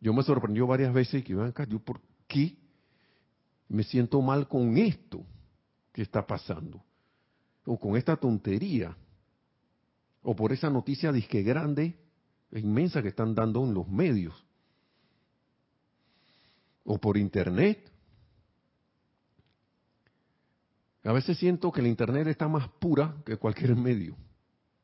[0.00, 2.56] yo me sorprendió varias veces que, acá, yo por qué
[3.68, 5.24] me siento mal con esto
[5.92, 6.82] que está pasando,
[7.66, 8.96] o con esta tontería,
[10.22, 11.98] o por esa noticia disque grande,
[12.50, 14.34] e inmensa que están dando en los medios,
[16.84, 17.92] o por internet.
[21.08, 24.14] A veces siento que el internet está más pura que cualquier medio,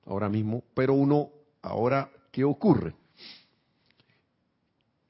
[0.06, 1.28] ahora mismo, pero uno,
[1.60, 2.94] ahora, ¿qué ocurre?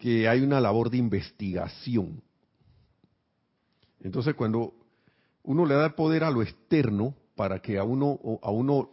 [0.04, 2.22] que hay una labor de investigación.
[4.00, 4.74] Entonces, cuando
[5.42, 8.90] uno le da poder a lo externo para que a uno, a uno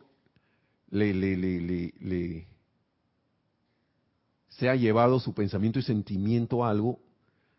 [0.89, 2.47] le, le, le, le
[4.47, 6.99] sea llevado su pensamiento y sentimiento a algo,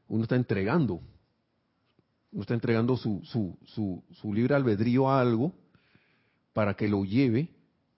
[0.08, 1.02] uno está entregando.
[2.32, 5.52] Uno está entregando su, su, su, su libre albedrío a algo
[6.52, 7.50] para que lo lleve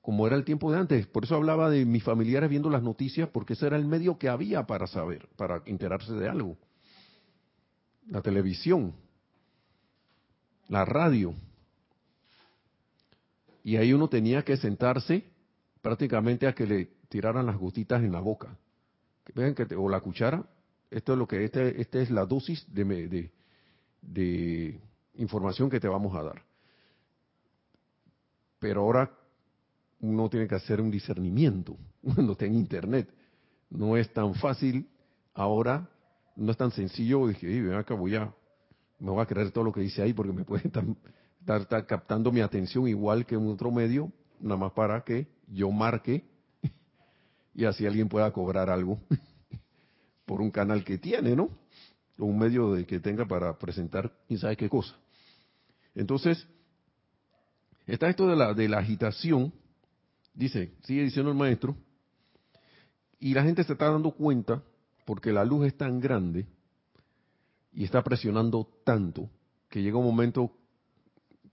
[0.05, 1.07] como era el tiempo de antes.
[1.07, 4.29] Por eso hablaba de mis familiares viendo las noticias, porque ese era el medio que
[4.29, 6.59] había para saber, para enterarse de algo.
[8.09, 8.93] La televisión,
[10.69, 11.35] la radio.
[13.63, 15.25] Y ahí uno tenía que sentarse
[15.81, 18.59] prácticamente a que le tiraran las gotitas en la boca.
[19.35, 20.45] Vean que o la cuchara.
[20.91, 23.33] Esto es lo que este, este es la dosis de, de,
[24.07, 24.81] de
[25.15, 26.43] información que te vamos a dar.
[28.59, 29.11] Pero ahora
[30.01, 33.09] uno tiene que hacer un discernimiento cuando está en internet.
[33.71, 34.89] No es tan fácil
[35.33, 35.89] ahora,
[36.37, 38.33] no es tan sencillo que, ven acá, voy a,
[38.99, 42.41] me voy a creer todo lo que dice ahí porque me puede estar, captando mi
[42.41, 46.25] atención igual que en otro medio, nada más para que yo marque
[47.55, 49.01] y así alguien pueda cobrar algo
[50.27, 51.51] por un canal que tiene, ¿no?
[52.19, 54.95] O un medio de que tenga para presentar quién sabe qué cosa.
[55.95, 56.47] Entonces,
[57.87, 59.53] está esto de la, de la agitación,
[60.35, 61.77] Dice, sigue diciendo el maestro,
[63.21, 64.63] y la gente se está dando cuenta,
[65.07, 66.47] porque la luz es tan grande
[67.73, 69.31] y está presionando tanto,
[69.69, 70.53] que llega un momento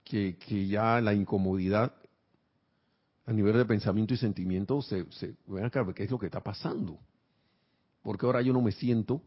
[0.02, 0.36] que,
[0.68, 1.94] ya la incomodidad
[3.24, 6.42] a nivel de pensamiento y sentimiento se, se ven acá, ¿qué es lo que está
[6.42, 6.98] pasando?
[8.02, 9.22] Porque ahora yo no me siento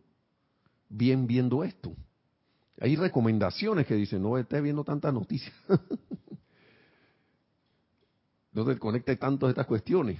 [0.95, 1.93] bien viendo esto.
[2.79, 5.53] Hay recomendaciones que dicen, no estés viendo tantas noticias.
[8.51, 10.19] no te conecte tanto a estas cuestiones.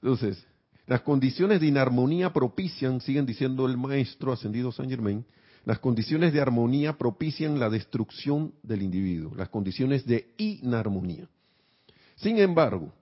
[0.00, 0.44] Entonces,
[0.86, 5.24] las condiciones de inarmonía propician, siguen diciendo el maestro ascendido San Germain,
[5.64, 11.28] las condiciones de armonía propician la destrucción del individuo, las condiciones de inarmonía.
[12.16, 12.92] Sin embargo,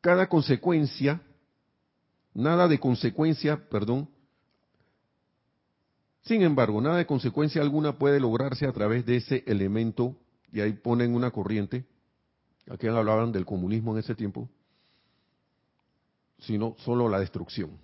[0.00, 1.22] cada consecuencia,
[2.34, 4.08] nada de consecuencia, perdón,
[6.22, 10.16] sin embargo, nada de consecuencia alguna puede lograrse a través de ese elemento,
[10.52, 11.84] y ahí ponen una corriente,
[12.70, 14.48] aquí hablaban del comunismo en ese tiempo,
[16.38, 17.78] sino solo la destrucción.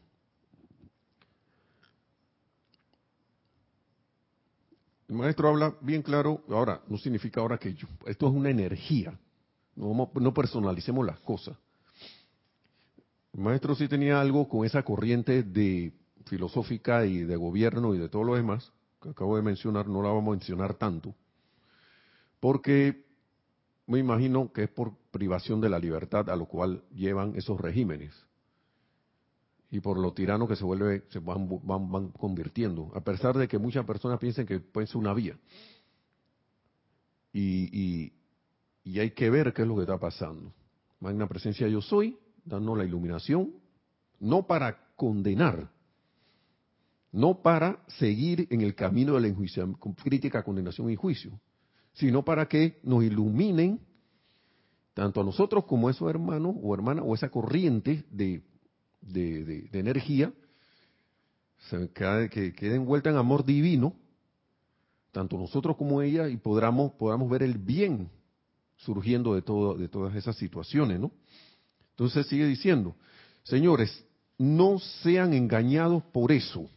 [5.08, 7.74] El maestro habla bien claro, ahora, no significa ahora que
[8.06, 9.18] esto es una energía,
[9.74, 11.56] no, no personalicemos las cosas.
[13.32, 15.92] El maestro sí tenía algo con esa corriente de
[16.28, 20.08] filosófica y de gobierno y de todo lo demás, que acabo de mencionar, no la
[20.08, 21.14] vamos a mencionar tanto,
[22.40, 23.04] porque
[23.86, 28.14] me imagino que es por privación de la libertad a lo cual llevan esos regímenes
[29.70, 33.48] y por lo tirano que se vuelve se van, van, van convirtiendo a pesar de
[33.48, 35.36] que muchas personas piensen que puede ser una vía.
[37.32, 38.12] Y, y,
[38.84, 40.52] y hay que ver qué es lo que está pasando.
[41.00, 43.52] Magna presencia yo soy dando la iluminación
[44.20, 45.70] no para condenar
[47.12, 49.36] no para seguir en el camino de la
[50.02, 51.38] crítica, condenación y juicio,
[51.94, 53.80] sino para que nos iluminen
[54.94, 58.42] tanto a nosotros como a esos hermanos o hermanas o esa corriente de,
[59.72, 60.32] energía
[62.30, 63.94] que quede envuelta en amor divino,
[65.12, 68.10] tanto nosotros como ella, y podamos, podamos ver el bien
[68.76, 71.10] surgiendo de, todo, de todas esas situaciones, ¿no?
[71.90, 72.94] Entonces sigue diciendo,
[73.42, 74.04] señores,
[74.36, 76.70] no sean engañados por eso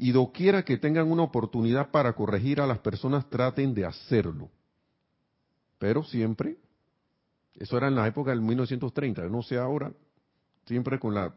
[0.00, 4.50] y doquiera que tengan una oportunidad para corregir a las personas, traten de hacerlo.
[5.78, 6.56] Pero siempre,
[7.54, 9.92] eso era en la época del 1930, no sé ahora,
[10.64, 11.34] siempre con la,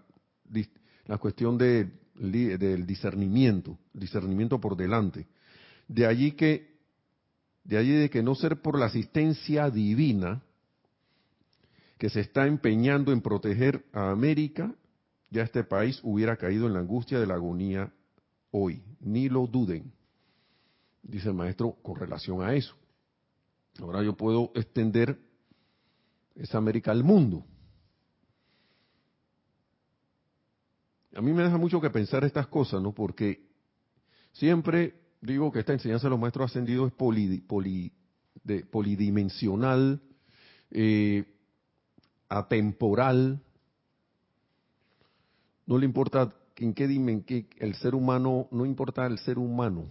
[1.05, 5.27] la cuestión de, del discernimiento, discernimiento por delante.
[5.89, 6.77] De allí que,
[7.65, 10.41] de allí de que no ser por la asistencia divina
[11.97, 14.73] que se está empeñando en proteger a América,
[15.31, 17.91] ya este país hubiera caído en la angustia de la agonía
[18.53, 19.91] hoy, ni lo duden,
[21.01, 22.75] dice el maestro con relación a eso.
[23.79, 25.19] Ahora yo puedo extender
[26.35, 27.43] esa América al mundo.
[31.15, 32.93] A mí me deja mucho que pensar estas cosas, ¿no?
[32.93, 33.47] Porque
[34.31, 40.01] siempre digo que esta enseñanza de los maestros ascendidos es polidimensional,
[40.69, 41.25] eh,
[42.29, 43.41] atemporal.
[45.65, 49.87] No le importa en qué dimen que el ser humano, no importa el ser humano,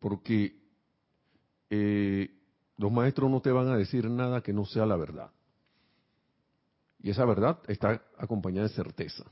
[0.00, 0.56] porque
[1.70, 2.30] eh,
[2.76, 5.30] los maestros no te van a decir nada que no sea la verdad.
[7.02, 9.24] Y esa verdad está acompañada de certeza.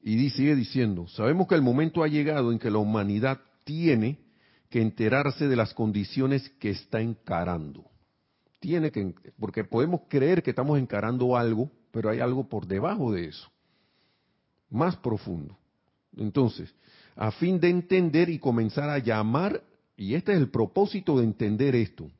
[0.00, 4.18] Y sigue diciendo, sabemos que el momento ha llegado en que la humanidad tiene
[4.68, 7.84] que enterarse de las condiciones que está encarando.
[8.60, 13.26] Tiene que, porque podemos creer que estamos encarando algo, pero hay algo por debajo de
[13.26, 13.48] eso,
[14.68, 15.56] más profundo.
[16.16, 16.74] Entonces,
[17.14, 19.62] a fin de entender y comenzar a llamar,
[19.96, 22.10] y este es el propósito de entender esto,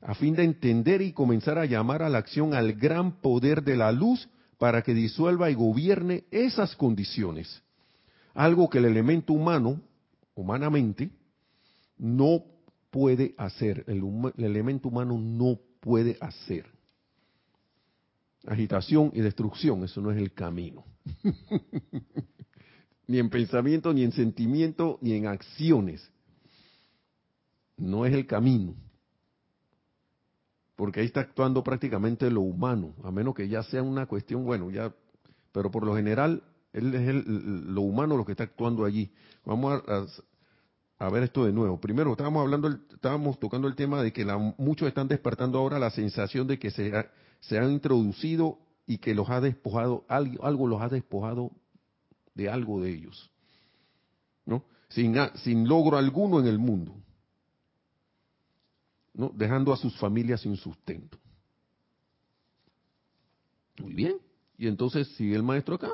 [0.00, 3.76] a fin de entender y comenzar a llamar a la acción al gran poder de
[3.76, 7.62] la luz para que disuelva y gobierne esas condiciones.
[8.32, 9.78] Algo que el elemento humano,
[10.34, 11.10] humanamente,
[11.98, 12.42] no
[12.90, 14.02] puede hacer, el,
[14.38, 16.73] el elemento humano no puede hacer
[18.46, 19.84] agitación y destrucción.
[19.84, 20.84] Eso no es el camino.
[23.06, 26.10] ni en pensamiento, ni en sentimiento, ni en acciones.
[27.76, 28.74] No es el camino.
[30.76, 34.70] Porque ahí está actuando prácticamente lo humano, a menos que ya sea una cuestión, bueno,
[34.70, 34.92] ya,
[35.52, 39.12] pero por lo general, él es el, lo humano lo que está actuando allí.
[39.44, 39.80] Vamos
[40.98, 41.78] a, ver esto de nuevo.
[41.80, 45.90] Primero, estábamos hablando, estábamos tocando el tema de que la, muchos están despertando ahora la
[45.90, 46.92] sensación de que se,
[47.48, 51.50] se han introducido y que los ha despojado, algo, los ha despojado
[52.34, 53.30] de algo de ellos,
[54.44, 54.64] ¿no?
[54.88, 56.94] Sin, sin logro alguno en el mundo,
[59.14, 59.30] ¿no?
[59.34, 61.18] Dejando a sus familias sin sustento.
[63.78, 64.16] Muy bien,
[64.56, 65.90] y entonces sigue el maestro acá.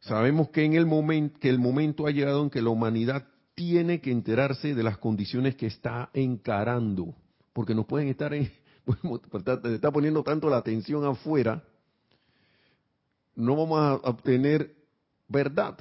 [0.00, 4.00] Sabemos que en el momento que el momento ha llegado en que la humanidad tiene
[4.00, 7.14] que enterarse de las condiciones que está encarando
[7.52, 8.50] porque nos pueden estar en,
[9.64, 11.62] está poniendo tanto la atención afuera,
[13.34, 14.74] no vamos a obtener
[15.28, 15.78] verdad.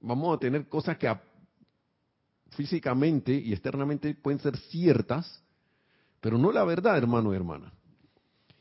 [0.00, 1.12] Vamos a tener cosas que
[2.50, 5.42] físicamente y externamente pueden ser ciertas,
[6.20, 7.72] pero no la verdad, hermano y hermana.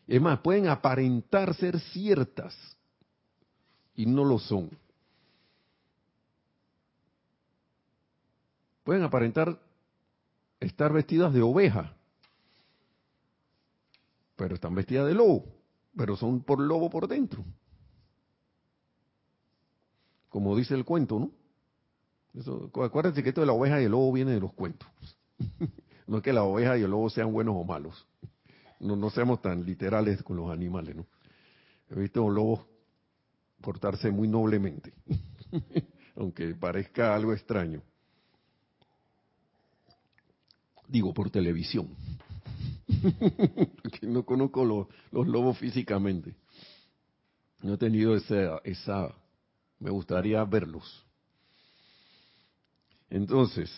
[0.08, 2.56] Es más, pueden aparentar ser ciertas
[3.96, 4.70] y no lo son.
[8.84, 9.60] Pueden aparentar
[10.60, 11.97] estar vestidas de oveja,
[14.38, 15.44] pero están vestidas de lobo,
[15.98, 17.44] pero son por lobo por dentro.
[20.30, 21.32] Como dice el cuento, ¿no?
[22.40, 24.88] Eso, acuérdense que esto de la oveja y el lobo viene de los cuentos.
[26.08, 28.08] no es que la oveja y el lobo sean buenos o malos.
[28.80, 31.08] No, no seamos tan literales con los animales, ¿no?
[31.90, 32.68] He visto un lobo
[33.60, 34.94] portarse muy noblemente,
[36.16, 37.82] aunque parezca algo extraño.
[40.88, 41.90] Digo, por televisión.
[44.02, 46.36] no conozco los, los, lobos físicamente.
[47.62, 49.14] No he tenido esa, esa,
[49.80, 51.06] me gustaría verlos.
[53.10, 53.72] Entonces,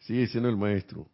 [0.00, 1.06] sigue diciendo el maestro,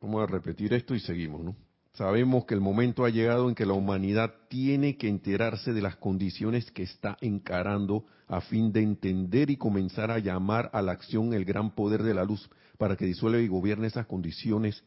[0.00, 1.56] vamos a repetir esto y seguimos, ¿no?
[1.94, 5.96] Sabemos que el momento ha llegado en que la humanidad tiene que enterarse de las
[5.96, 11.34] condiciones que está encarando a fin de entender y comenzar a llamar a la acción
[11.34, 14.82] el gran poder de la luz para que disuelva y gobierne esas condiciones,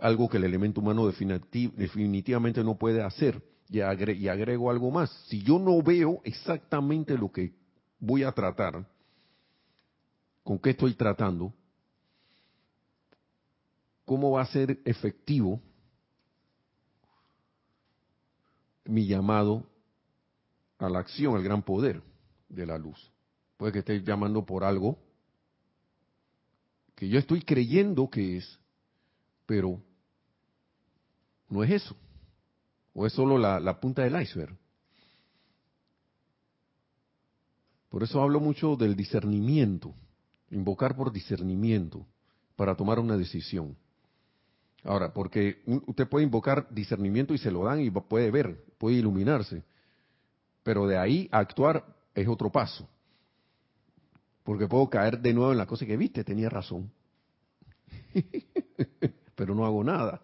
[0.00, 3.40] algo que el elemento humano definitivamente no puede hacer.
[3.68, 7.52] Y agrego algo más, si yo no veo exactamente lo que
[8.00, 8.84] voy a tratar,
[10.42, 11.54] con qué estoy tratando,
[14.04, 15.60] cómo va a ser efectivo
[18.84, 19.66] mi llamado
[20.78, 22.02] a la acción, al gran poder
[22.48, 23.10] de la luz.
[23.56, 24.98] Puede que esté llamando por algo
[26.94, 28.58] que yo estoy creyendo que es,
[29.46, 29.80] pero
[31.48, 31.96] no es eso.
[32.94, 34.56] O es solo la, la punta del iceberg.
[37.88, 39.94] Por eso hablo mucho del discernimiento,
[40.50, 42.06] invocar por discernimiento
[42.56, 43.76] para tomar una decisión.
[44.84, 49.62] Ahora, porque usted puede invocar discernimiento y se lo dan y puede ver, puede iluminarse,
[50.62, 52.88] pero de ahí a actuar es otro paso.
[54.42, 56.90] Porque puedo caer de nuevo en la cosa que viste, tenía razón.
[59.36, 60.20] pero no hago nada.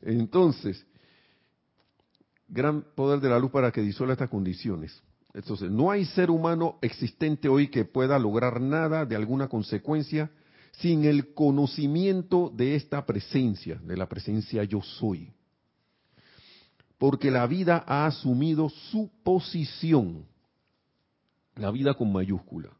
[0.00, 0.86] Entonces,
[2.48, 5.02] gran poder de la luz para que disuelva estas condiciones.
[5.34, 10.30] Entonces, no hay ser humano existente hoy que pueda lograr nada de alguna consecuencia
[10.72, 15.32] sin el conocimiento de esta presencia, de la presencia yo soy.
[16.98, 20.24] Porque la vida ha asumido su posición,
[21.56, 22.70] la vida con mayúscula.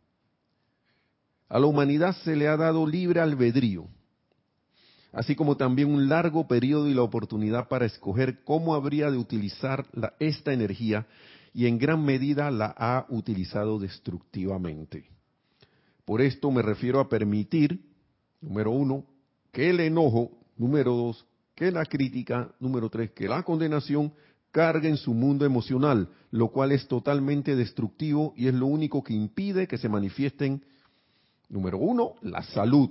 [1.49, 3.87] A la humanidad se le ha dado libre albedrío,
[5.13, 9.87] así como también un largo periodo y la oportunidad para escoger cómo habría de utilizar
[10.19, 11.07] esta energía
[11.53, 15.13] y en gran medida la ha utilizado destructivamente.
[16.05, 17.81] Por esto me refiero a permitir,
[18.41, 19.05] número uno,
[19.53, 24.13] que el enojo, número dos, que la crítica, número tres, que la condenación
[24.51, 29.67] carguen su mundo emocional, lo cual es totalmente destructivo y es lo único que impide
[29.69, 30.65] que se manifiesten,
[31.49, 32.91] número uno, la salud,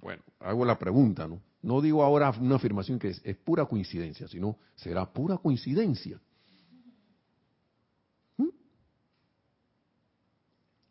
[0.00, 1.40] Bueno, hago la pregunta, ¿no?
[1.62, 6.20] No digo ahora una afirmación que es, es pura coincidencia, sino será pura coincidencia.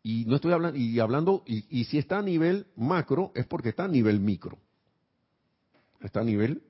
[0.02, 3.84] Y no estoy hablando, y hablando, y, si está a nivel macro, es porque está
[3.84, 4.58] a nivel micro.
[6.00, 6.62] Está a nivel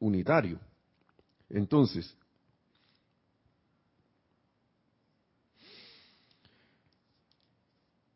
[0.00, 0.58] unitario.
[1.48, 2.16] Entonces,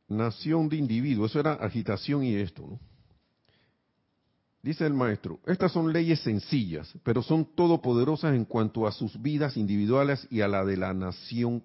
[0.08, 2.80] nación de individuo, eso era agitación y esto, ¿no?
[4.62, 9.56] Dice el maestro, estas son leyes sencillas, pero son todopoderosas en cuanto a sus vidas
[9.56, 11.64] individuales y a la de la nación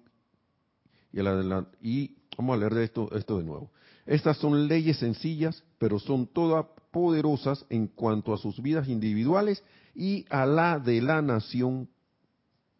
[1.80, 3.70] y, vamos a leer de esto, esto de nuevo.
[4.04, 9.62] Estas son leyes sencillas, pero son todas poderosas en cuanto a sus vidas individuales
[9.94, 11.88] y a la de la nación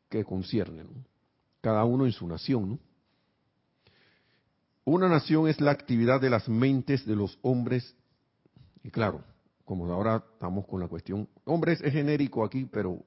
[0.08, 0.88] que conciernen.
[1.60, 2.70] Cada uno en su nación.
[2.70, 2.78] ¿no?
[4.84, 7.96] Una nación es la actividad de las mentes de los hombres.
[8.84, 9.24] Y claro,
[9.64, 13.04] como ahora estamos con la cuestión, hombres es genérico aquí, pero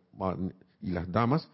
[0.81, 1.49] y las damas,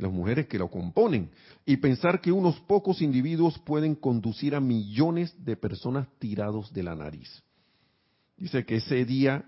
[0.00, 1.30] las mujeres que lo componen,
[1.66, 6.94] y pensar que unos pocos individuos pueden conducir a millones de personas tirados de la
[6.94, 7.42] nariz.
[8.36, 9.44] Dice que ese día,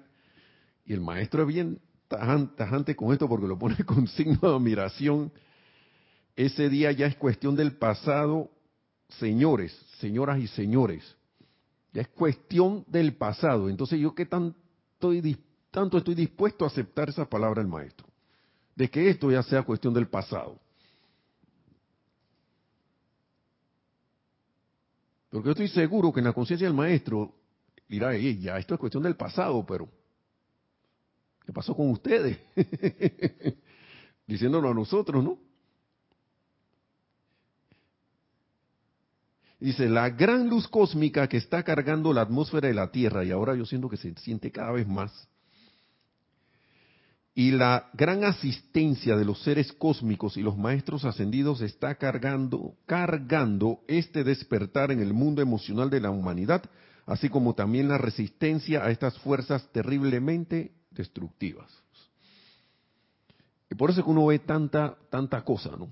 [0.84, 5.32] y el maestro es bien tajante con esto porque lo pone con signo de admiración.
[6.36, 8.50] Ese día ya es cuestión del pasado,
[9.18, 11.16] señores, señoras y señores.
[11.92, 13.68] Ya es cuestión del pasado.
[13.68, 14.56] Entonces, ¿yo qué tanto
[15.70, 18.06] tanto estoy dispuesto a aceptar esa palabra del maestro?
[18.74, 20.58] De que esto ya sea cuestión del pasado.
[25.30, 27.34] Porque yo estoy seguro que en la conciencia del maestro
[27.88, 29.88] dirá, ya esto es cuestión del pasado, pero
[31.44, 32.38] ¿qué pasó con ustedes?
[34.26, 35.38] Diciéndolo a nosotros, ¿no?
[39.58, 43.54] Dice, la gran luz cósmica que está cargando la atmósfera de la Tierra, y ahora
[43.54, 45.28] yo siento que se siente cada vez más,
[47.34, 53.80] y la gran asistencia de los seres cósmicos y los maestros ascendidos está cargando, cargando
[53.88, 56.62] este despertar en el mundo emocional de la humanidad,
[57.06, 61.72] así como también la resistencia a estas fuerzas terriblemente destructivas.
[63.70, 65.88] Y por eso es que uno ve tanta, tanta cosa, ¿no?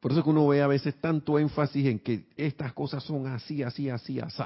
[0.00, 3.26] Por eso es que uno ve a veces tanto énfasis en que estas cosas son
[3.26, 4.42] así, así, así, así.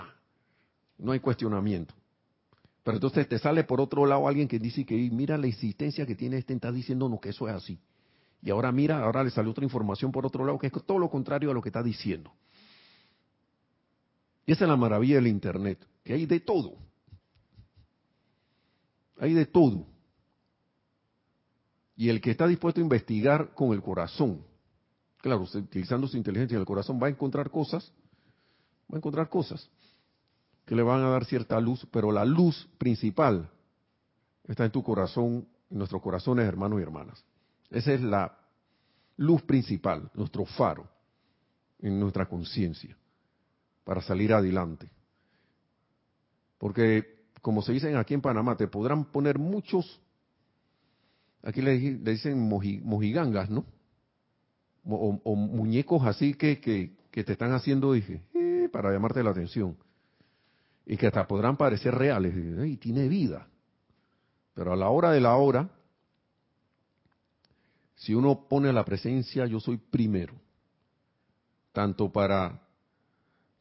[0.99, 1.93] No hay cuestionamiento.
[2.89, 6.14] Pero entonces te sale por otro lado alguien que dice que mira la insistencia que
[6.14, 7.78] tiene este, está diciéndonos que eso es así.
[8.41, 11.11] Y ahora mira, ahora le sale otra información por otro lado que es todo lo
[11.11, 12.32] contrario a lo que está diciendo.
[14.47, 16.78] Y esa es la maravilla del Internet, que hay de todo.
[19.18, 19.86] Hay de todo.
[21.95, 24.43] Y el que está dispuesto a investigar con el corazón,
[25.18, 27.93] claro, utilizando su inteligencia en el corazón, va a encontrar cosas,
[28.91, 29.68] va a encontrar cosas
[30.69, 33.51] que le van a dar cierta luz, pero la luz principal
[34.47, 37.25] está en tu corazón, en nuestros corazones, hermanos y hermanas.
[37.71, 38.39] Esa es la
[39.16, 40.87] luz principal, nuestro faro
[41.79, 42.95] en nuestra conciencia
[43.83, 44.91] para salir adelante.
[46.59, 50.03] Porque, como se dicen aquí en Panamá, te podrán poner muchos,
[51.43, 53.64] aquí le, dicen mojigangas, ¿no?
[54.85, 59.75] o, muñecos así que, que, te están haciendo, dije, eh, para llamarte la atención.
[60.89, 62.34] Y que hasta podrán parecer reales.
[62.66, 63.47] Y tiene vida.
[64.55, 65.70] Pero a la hora de la hora,
[67.95, 70.34] si uno pone la presencia, yo soy primero.
[71.70, 72.61] Tanto para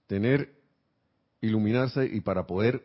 [0.07, 0.55] tener,
[1.41, 2.84] iluminarse y para poder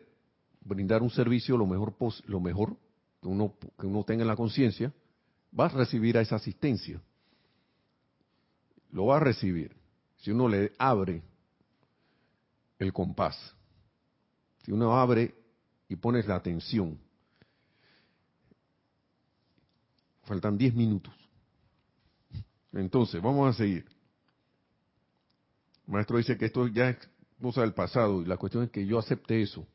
[0.61, 1.95] brindar un servicio lo mejor,
[2.27, 2.77] lo mejor
[3.19, 4.93] que uno, que uno tenga en la conciencia,
[5.51, 7.01] vas a recibir a esa asistencia
[8.93, 9.75] lo va a recibir
[10.17, 11.21] si uno le abre
[12.79, 13.35] el compás,
[14.63, 15.35] si uno abre
[15.87, 16.97] y pones la atención.
[20.23, 21.13] Faltan 10 minutos.
[22.71, 23.85] Entonces, vamos a seguir.
[25.85, 26.97] Maestro dice que esto ya es
[27.41, 29.67] cosa del pasado y la cuestión es que yo acepte eso.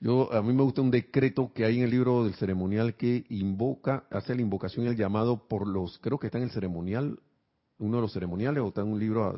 [0.00, 3.24] Yo, a mí me gusta un decreto que hay en el libro del ceremonial que
[3.28, 7.20] invoca, hace la invocación y el llamado por los, creo que está en el ceremonial
[7.78, 9.36] uno de los ceremoniales o está en un libro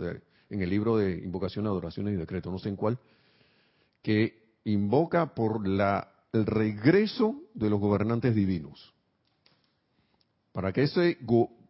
[0.51, 2.99] en el libro de invocación, adoraciones y decretos, no sé en cuál,
[4.03, 8.94] que invoca por la, el regreso de los gobernantes divinos.
[10.52, 11.18] Para que ese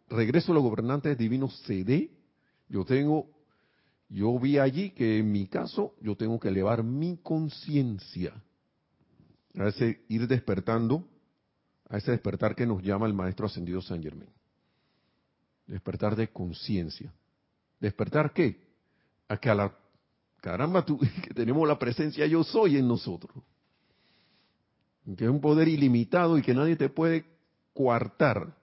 [0.09, 2.11] regreso de los gobernantes divinos se dé,
[2.69, 3.27] yo tengo,
[4.09, 8.33] yo vi allí que en mi caso yo tengo que elevar mi conciencia
[9.57, 11.07] a ese ir despertando,
[11.89, 14.29] a ese despertar que nos llama el maestro ascendido San Germán.
[15.67, 17.11] Despertar de conciencia.
[17.79, 18.59] ¿Despertar qué?
[19.27, 19.75] A que a la
[20.45, 23.35] caramba tú, que tenemos la presencia yo soy en nosotros.
[25.17, 27.25] Que es un poder ilimitado y que nadie te puede
[27.73, 28.55] coartar.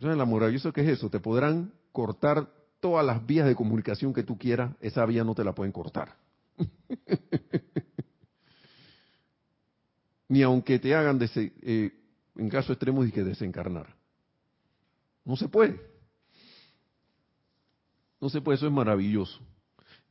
[0.00, 1.10] ¿Sabes la maravilloso que es eso?
[1.10, 2.48] Te podrán cortar
[2.80, 6.16] todas las vías de comunicación que tú quieras, esa vía no te la pueden cortar.
[10.28, 11.92] Ni aunque te hagan eh,
[12.36, 13.94] en caso extremo que desencarnar.
[15.24, 15.97] No se puede.
[18.20, 19.40] No se puede, eso es maravilloso.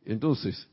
[0.05, 0.67] Entonces,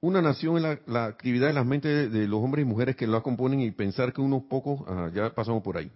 [0.00, 3.20] una nación es la, actividad de las mentes de, los hombres y mujeres que la
[3.20, 4.80] componen y pensar que unos pocos,
[5.12, 5.90] ya pasamos por ahí.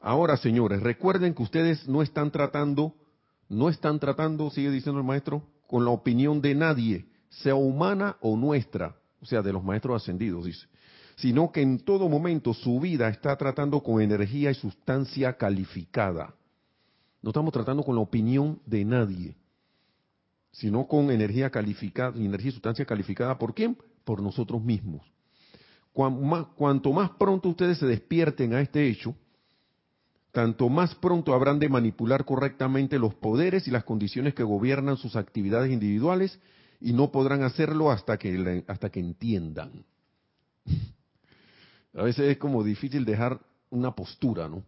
[0.00, 2.94] Ahora, señores, recuerden que ustedes no están tratando
[3.48, 8.36] no están tratando, sigue diciendo el maestro, con la opinión de nadie, sea humana o
[8.36, 10.66] nuestra, o sea, de los maestros ascendidos, dice,
[11.16, 16.34] sino que en todo momento su vida está tratando con energía y sustancia calificada.
[17.22, 19.36] No estamos tratando con la opinión de nadie,
[20.52, 23.38] sino con energía calificada, energía y sustancia calificada.
[23.38, 23.76] ¿Por quién?
[24.04, 25.02] Por nosotros mismos.
[25.92, 29.14] Cuanto más pronto ustedes se despierten a este hecho,
[30.30, 35.16] tanto más pronto habrán de manipular correctamente los poderes y las condiciones que gobiernan sus
[35.16, 36.38] actividades individuales
[36.80, 39.84] y no podrán hacerlo hasta que, hasta que entiendan.
[41.94, 44.62] A veces es como difícil dejar una postura, ¿no?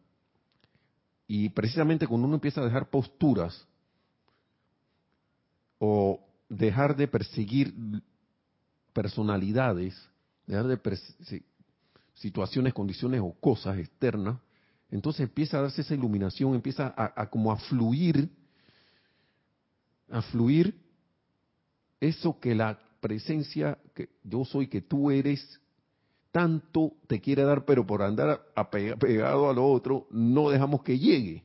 [1.26, 3.66] Y precisamente cuando uno empieza a dejar posturas
[5.78, 7.74] o dejar de perseguir
[8.94, 9.94] personalidades,
[10.46, 11.44] dejar de perseguir
[12.14, 14.38] situaciones, condiciones o cosas externas,
[14.90, 18.28] entonces empieza a darse esa iluminación, empieza a, como a fluir,
[20.10, 20.74] a fluir
[22.00, 25.60] eso que la presencia que yo soy, que tú eres,
[26.30, 28.40] tanto te quiere dar, pero por andar
[29.00, 31.44] pegado a lo otro, no dejamos que llegue.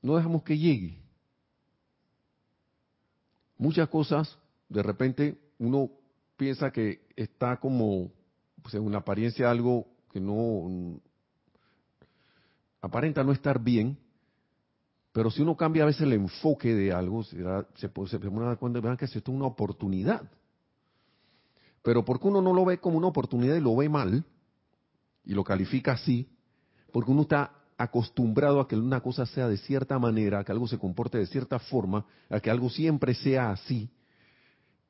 [0.00, 0.98] No dejamos que llegue.
[3.56, 4.36] Muchas cosas,
[4.68, 5.90] de repente, uno
[6.36, 8.10] piensa que está como,
[8.60, 11.00] pues en una apariencia algo que no
[12.80, 13.96] aparenta no estar bien,
[15.12, 17.36] pero si uno cambia a veces el enfoque de algo, se,
[17.74, 17.88] se,
[18.58, 20.22] cuenta que esto es una oportunidad.
[21.82, 24.24] Pero porque uno no lo ve como una oportunidad y lo ve mal,
[25.24, 26.28] y lo califica así,
[26.92, 30.66] porque uno está acostumbrado a que una cosa sea de cierta manera, a que algo
[30.66, 33.90] se comporte de cierta forma, a que algo siempre sea así.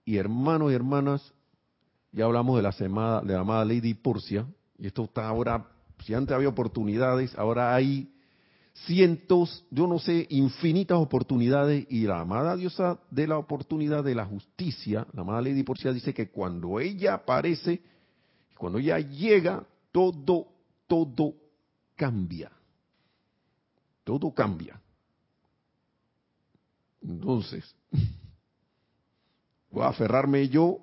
[0.04, 1.32] Y hermanos y hermanas,
[2.12, 4.46] ya hablamos de la, semana, de la amada Lady Porcia,
[4.78, 5.66] y esto está ahora,
[6.04, 8.12] si antes había oportunidades, ahora hay
[8.74, 14.24] cientos, yo no sé, infinitas oportunidades y la amada diosa de la oportunidad de la
[14.24, 17.82] justicia, la amada Lady Porcia dice que cuando ella aparece,
[18.56, 20.48] cuando ella llega, todo,
[20.86, 21.34] todo
[21.96, 22.50] cambia.
[24.04, 24.80] Todo cambia.
[27.02, 27.74] Entonces,
[29.70, 30.78] voy a aferrarme yo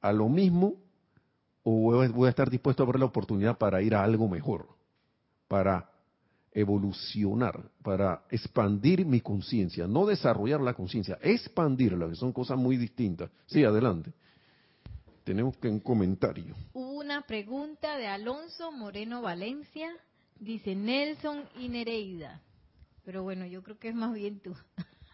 [0.00, 0.74] a lo mismo
[1.62, 4.68] o voy a estar dispuesto a ver la oportunidad para ir a algo mejor,
[5.48, 5.89] para
[6.52, 13.30] evolucionar, para expandir mi conciencia, no desarrollar la conciencia, expandirla, que son cosas muy distintas.
[13.46, 14.12] Sí, adelante.
[15.24, 16.54] Tenemos que un comentario.
[16.72, 19.94] Hubo una pregunta de Alonso Moreno Valencia,
[20.40, 22.40] dice Nelson y Nereida.
[23.04, 24.54] Pero bueno, yo creo que es más bien tú.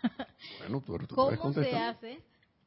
[0.61, 2.20] Bueno, tú, ¿Cómo se hace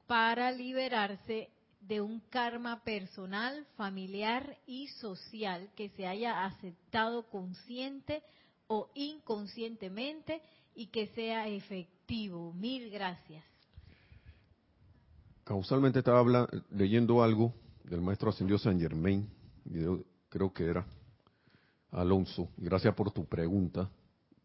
[0.05, 1.49] para liberarse
[1.79, 8.23] de un karma personal, familiar y social que se haya aceptado consciente
[8.69, 10.41] o inconscientemente
[10.75, 12.53] y que sea efectivo.
[12.53, 13.43] Mil gracias.
[15.43, 17.53] Causalmente estaba leyendo algo
[17.83, 19.27] del maestro ascendió San Germain,
[20.29, 20.85] creo que era
[21.91, 22.49] Alonso.
[22.57, 23.89] Gracias por tu pregunta,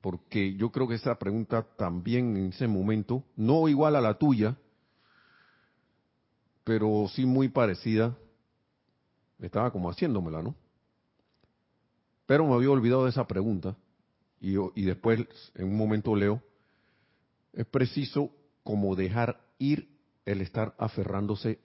[0.01, 4.57] porque yo creo que esa pregunta también en ese momento, no igual a la tuya,
[6.65, 8.17] pero sí muy parecida,
[9.39, 10.55] estaba como haciéndomela, ¿no?
[12.25, 13.77] Pero me había olvidado de esa pregunta
[14.45, 16.43] y, después en un momento leo,
[17.53, 18.31] es preciso
[18.63, 19.89] como dejar ir
[20.27, 21.61] el estar aferrándose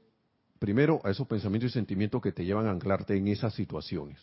[0.60, 4.18] primero a esos pensamientos y sentimientos que te llevan a anclarte en esas situaciones.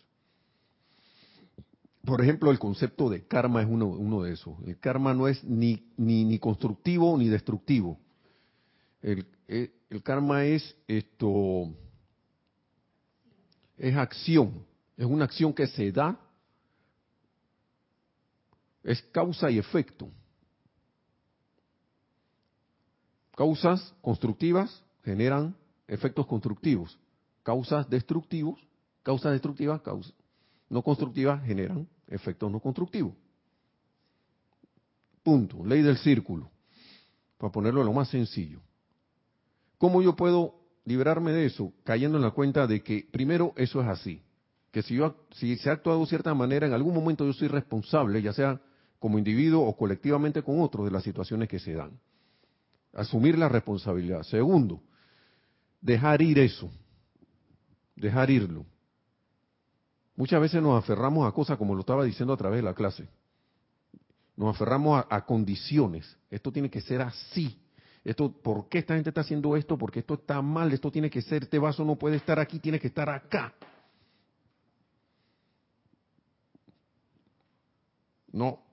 [2.05, 4.55] Por ejemplo, el concepto de karma es uno, uno de esos.
[4.65, 7.99] El karma no es ni, ni, ni constructivo ni destructivo.
[9.03, 11.75] El, eh, el, karma es esto,
[13.77, 14.65] es acción,
[14.97, 16.19] es una acción que se da
[18.87, 20.09] es causa y efecto.
[23.37, 25.57] Causas constructivas generan
[25.89, 26.97] efectos constructivos.
[27.43, 28.65] Causas destructivos,
[29.03, 30.15] causas destructivas, causas
[30.69, 33.15] no constructivas generan efectos no constructivos.
[35.23, 35.65] Punto.
[35.65, 36.49] Ley del círculo.
[37.39, 38.61] Para ponerlo lo más sencillo.
[39.79, 41.73] ¿Cómo yo puedo liberarme de eso?
[41.85, 44.23] Cayendo en la cuenta de que primero eso es así.
[44.71, 47.49] Que si, yo, si se ha actuado de cierta manera, en algún momento yo soy
[47.49, 48.61] responsable, ya sea
[49.07, 51.93] como individuo o colectivamente con otros de las situaciones que se dan.
[52.93, 54.25] Asumir la responsabilidad.
[54.25, 54.83] Segundo,
[55.81, 56.69] dejar ir eso,
[57.95, 58.67] dejar irlo.
[60.17, 63.09] Muchas veces nos aferramos a cosas como lo estaba diciendo a través de la clase.
[64.37, 66.17] Nos aferramos a, condiciones.
[66.29, 67.57] Esto tiene que ser así.
[68.03, 69.79] Esto, ¿por qué esta gente está haciendo esto?
[69.79, 70.73] Porque esto está mal.
[70.73, 71.45] Esto tiene que ser.
[71.45, 72.59] Este vaso no puede estar aquí.
[72.59, 73.55] Tiene que estar acá.
[78.33, 78.66] No,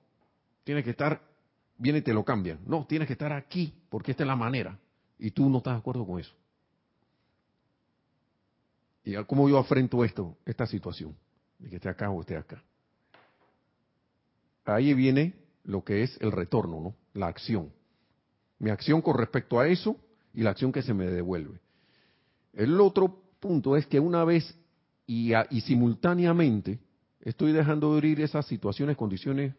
[0.64, 1.20] tiene que estar,
[1.76, 2.58] viene y te lo cambian.
[2.66, 4.78] No, tienes que estar aquí, porque esta es la manera.
[5.18, 6.34] Y tú no estás de acuerdo con eso.
[9.04, 11.14] ¿Y cómo yo afrento esto, esta situación?
[11.58, 12.62] De que esté acá o esté acá.
[14.64, 16.94] Ahí viene lo que es el retorno, ¿no?
[17.12, 17.70] La acción.
[18.58, 19.96] Mi acción con respecto a eso
[20.32, 21.60] y la acción que se me devuelve.
[22.54, 24.58] El otro punto es que una vez
[25.06, 26.78] y, y simultáneamente
[27.20, 29.54] estoy dejando de ir esas situaciones, condiciones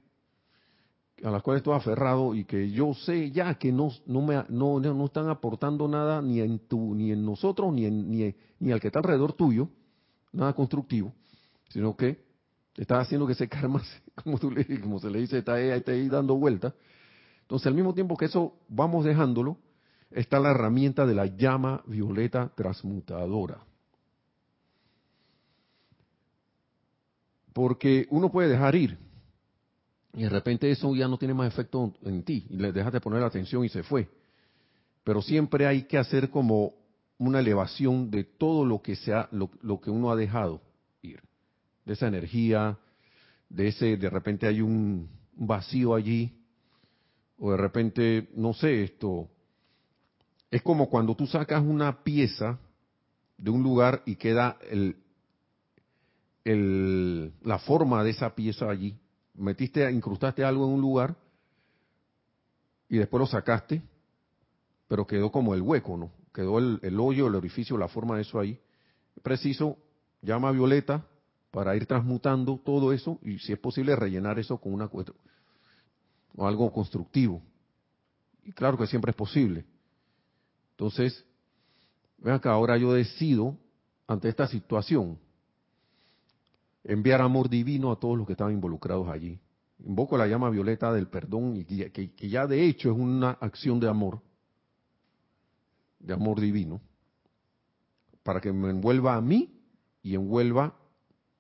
[1.24, 4.80] a las cuales estoy aferrado y que yo sé ya que no, no, me, no,
[4.80, 8.80] no están aportando nada ni en tu, ni en nosotros, ni, en, ni, ni al
[8.80, 9.70] que está alrededor tuyo,
[10.34, 11.14] nada constructivo,
[11.70, 12.26] sino que
[12.76, 13.82] está haciendo que ese karma,
[14.24, 16.74] como, tú le, como se le dice, está ahí, está ahí dando vuelta.
[17.42, 19.58] Entonces, al mismo tiempo que eso vamos dejándolo,
[20.12, 23.60] está la herramienta de la llama violeta transmutadora.
[27.54, 28.98] Porque uno puede dejar ir,
[30.16, 33.02] y de repente eso ya no tiene más efecto en ti, y le dejas de
[33.02, 34.08] poner atención y se fue.
[35.04, 36.74] Pero siempre hay que hacer como
[37.18, 40.62] una elevación de todo lo que sea, lo, lo que uno ha dejado
[41.02, 41.22] ir,
[41.86, 42.78] de esa energía,
[43.50, 46.34] de ese, de repente hay un vacío allí,
[47.38, 49.30] o de repente, no sé, esto,
[50.50, 52.58] es como cuando tú sacas una pieza
[53.38, 54.96] de un lugar y queda el,
[56.46, 58.98] el, la forma de esa pieza allí.
[59.36, 61.16] Metiste, incrustaste algo en un lugar
[62.88, 63.82] y después lo sacaste,
[64.88, 66.12] pero quedó como el hueco, ¿no?
[66.34, 68.60] Quedó el, hoyo, el orificio, la forma de eso ahí.
[69.24, 69.78] Preciso,
[70.22, 71.06] llama violeta
[71.52, 74.90] para ir transmutando todo eso y si es posible rellenar eso con una
[76.36, 77.42] o algo constructivo.
[78.44, 79.66] Y claro que siempre es posible.
[80.72, 81.26] Entonces,
[82.18, 83.58] vean que ahora yo decido,
[84.08, 85.18] ante esta situación,
[86.86, 89.40] enviar amor divino a todos los que estaban involucrados allí.
[89.84, 93.90] Invoco la llama violeta del perdón y que, ya de hecho es una acción de
[93.90, 94.22] amor,
[96.00, 96.80] de amor divino,
[98.24, 99.60] para que me envuelva a mí
[100.02, 100.76] y envuelva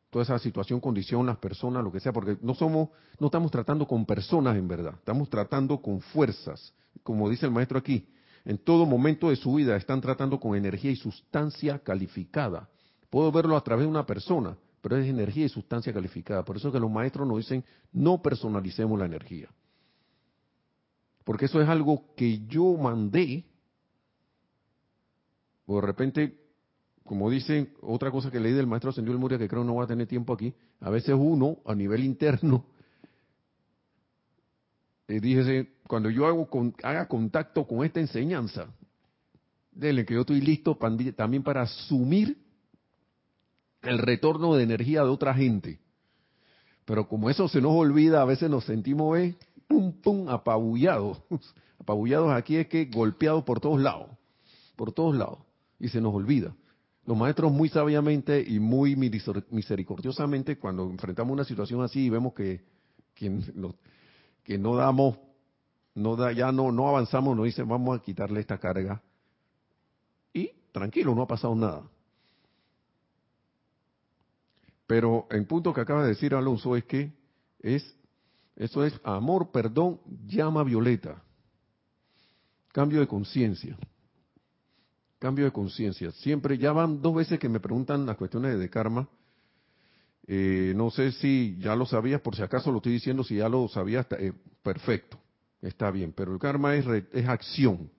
[0.09, 2.89] toda esa situación, condición, las personas, lo que sea, porque no somos,
[3.19, 6.73] no estamos tratando con personas en verdad, estamos tratando con fuerzas,
[7.03, 8.07] como dice el maestro aquí,
[8.43, 12.69] en todo momento de su vida están tratando con energía y sustancia calificada.
[13.09, 16.45] Puedo verlo a través de una persona, pero es energía y sustancia calificada.
[16.45, 19.49] Por eso que los maestros nos dicen, no personalicemos la energía.
[21.23, 23.45] Porque eso es algo que yo mandé,
[25.65, 26.39] o de repente,
[27.03, 29.85] como dicen, otra cosa que leí del maestro Ascendió el Muria, que creo no va
[29.85, 32.67] a tener tiempo aquí, a veces uno, a nivel interno,
[35.07, 36.47] eh, cuando yo hago
[36.83, 38.67] haga contacto con esta enseñanza,
[39.71, 40.77] dele que yo estoy listo
[41.15, 42.44] también para asumir
[43.85, 45.79] el retorno de energía de otra gente.
[46.85, 49.35] Pero como eso se nos olvida, a veces nos sentimos eh,
[49.67, 51.21] pum, pum, apabullados.
[51.79, 54.07] Apabullados aquí es que golpeados por todos lados,
[54.75, 55.39] por todos lados.
[55.79, 56.55] Y se nos olvida.
[57.05, 62.63] Los maestros muy sabiamente y muy misericordiosamente, cuando enfrentamos una situación así y vemos que,
[63.13, 63.39] que,
[64.43, 65.17] que no damos
[65.95, 69.01] no da, ya no, no avanzamos, nos dicen vamos a quitarle esta carga.
[70.33, 71.83] Y tranquilo, no ha pasado nada.
[74.87, 77.11] Pero el punto que acaba de decir Alonso es que
[77.59, 77.95] es,
[78.55, 81.23] eso es amor, perdón, llama violeta.
[82.71, 83.77] Cambio de conciencia.
[85.17, 86.11] Cambio de conciencia.
[86.11, 89.07] Siempre, ya van dos veces que me preguntan las cuestiones de karma.
[90.27, 93.49] Eh, no sé si ya lo sabías, por si acaso lo estoy diciendo, si ya
[93.49, 95.19] lo sabías, eh, perfecto.
[95.61, 97.89] Está bien, pero el karma es, es acción.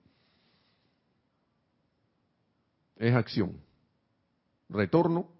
[2.95, 3.59] Es acción.
[4.69, 5.36] Retorno.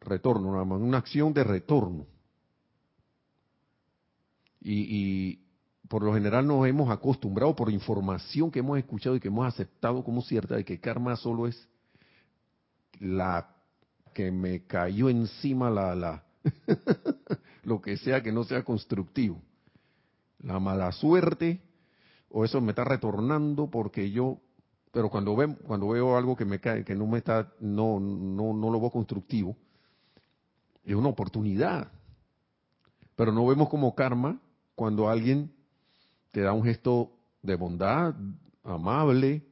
[0.00, 0.64] Retorno, nada.
[0.64, 2.06] Una acción de retorno.
[4.60, 5.46] Y, y
[5.88, 10.04] por lo general nos hemos acostumbrado por información que hemos escuchado y que hemos aceptado
[10.04, 11.68] como cierta de que karma solo es
[12.98, 13.56] la
[14.14, 16.24] que me cayó encima la, la
[17.62, 19.40] lo que sea que no sea constructivo
[20.42, 21.60] la mala suerte,
[22.30, 24.38] o eso me está retornando porque yo,
[24.92, 28.54] pero cuando veo, cuando veo algo que me cae, que no me está, no, no,
[28.54, 29.56] no lo veo constructivo,
[30.84, 31.90] es una oportunidad.
[33.16, 34.40] Pero no vemos como karma
[34.74, 35.52] cuando alguien
[36.30, 37.12] te da un gesto
[37.42, 38.14] de bondad,
[38.62, 39.44] amable,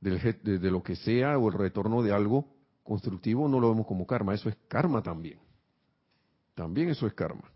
[0.00, 4.34] de, lo que sea, o el retorno de algo constructivo, no lo vemos como karma.
[4.34, 5.38] Eso es karma también.
[6.54, 7.54] También eso es karma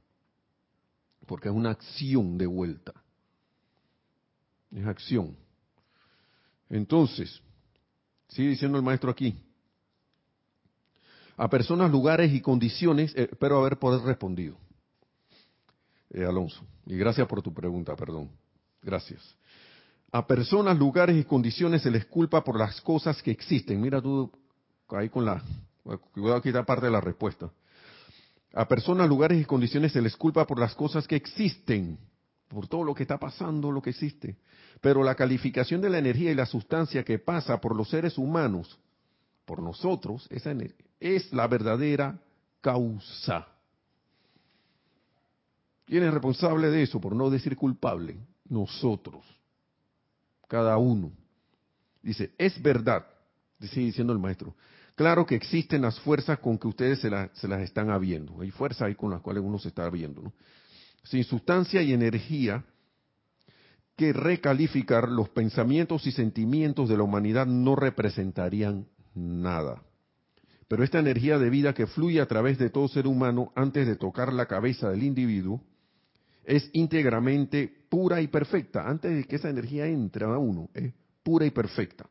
[1.28, 2.92] porque es una acción de vuelta.
[4.72, 5.36] Es acción.
[6.70, 7.40] Entonces,
[8.28, 9.38] sigue diciendo el maestro aquí,
[11.38, 14.56] a personas, lugares y condiciones, eh, espero haber poder respondido.
[16.10, 18.28] Eh, Alonso, y gracias por tu pregunta, perdón.
[18.82, 19.36] Gracias.
[20.10, 23.80] A personas, lugares y condiciones se les culpa por las cosas que existen.
[23.80, 24.32] Mira tú
[24.88, 25.40] ahí con la...
[25.84, 27.50] Voy a quitar parte de la respuesta.
[28.52, 31.98] A personas, lugares y condiciones se les culpa por las cosas que existen,
[32.48, 34.38] por todo lo que está pasando, lo que existe.
[34.80, 38.76] Pero la calificación de la energía y la sustancia que pasa por los seres humanos
[39.44, 40.50] por nosotros, esa
[41.00, 42.18] es la verdadera
[42.60, 43.46] causa.
[45.86, 47.00] ¿Quién es responsable de eso?
[47.00, 48.16] Por no decir culpable.
[48.48, 49.24] Nosotros.
[50.48, 51.12] Cada uno.
[52.02, 53.06] Dice, es verdad,
[53.60, 54.54] sigue diciendo el maestro.
[54.94, 58.40] Claro que existen las fuerzas con que ustedes se, se las están habiendo.
[58.40, 60.22] Hay fuerzas ahí con las cuales uno se está viendo.
[60.22, 60.32] ¿no?
[61.04, 62.64] Sin sustancia y energía
[63.96, 69.82] que recalificar los pensamientos y sentimientos de la humanidad no representarían nada.
[70.68, 73.96] Pero esta energía de vida que fluye a través de todo ser humano antes de
[73.96, 75.62] tocar la cabeza del individuo
[76.44, 78.86] es íntegramente pura y perfecta.
[78.86, 80.92] Antes de que esa energía entre a uno, es
[81.22, 82.06] pura y perfecta.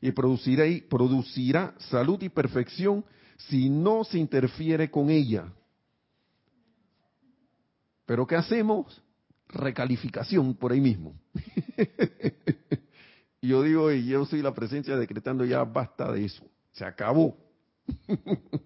[0.00, 3.04] Y producirá, y producirá salud y perfección
[3.36, 5.52] si no se interfiere con ella.
[8.04, 9.02] Pero ¿qué hacemos?
[9.48, 11.14] Recalificación por ahí mismo.
[13.42, 16.44] yo digo, y yo soy la presencia decretando ya basta de eso.
[16.72, 17.36] Se acabó.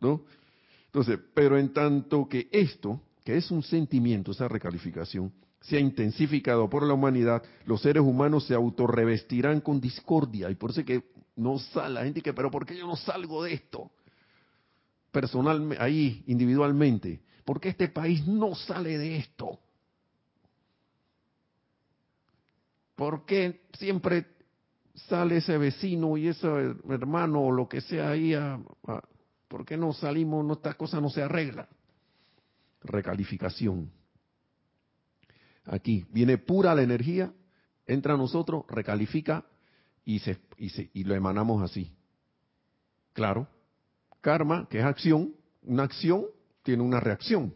[0.00, 0.24] ¿No?
[0.86, 6.68] Entonces, pero en tanto que esto, que es un sentimiento, esa recalificación, se ha intensificado
[6.68, 10.50] por la humanidad, los seres humanos se autorrevestirán con discordia.
[10.50, 11.04] Y por eso que
[11.36, 13.90] no sale la gente que, pero ¿por qué yo no salgo de esto?
[15.10, 17.20] Personalmente, ahí, individualmente.
[17.44, 19.58] ¿Por qué este país no sale de esto?
[22.94, 24.26] ¿Por qué siempre
[24.94, 26.48] sale ese vecino y ese
[26.88, 28.60] hermano o lo que sea ahí, a,
[29.48, 31.68] ¿por qué no salimos, no, esta cosa no se arregla?
[32.82, 33.90] Recalificación.
[35.64, 37.32] Aquí viene pura la energía,
[37.86, 39.46] entra a nosotros, recalifica
[40.04, 41.92] y, se, y, se, y lo emanamos así.
[43.12, 43.46] Claro,
[44.20, 46.26] karma, que es acción, una acción
[46.62, 47.54] tiene una reacción.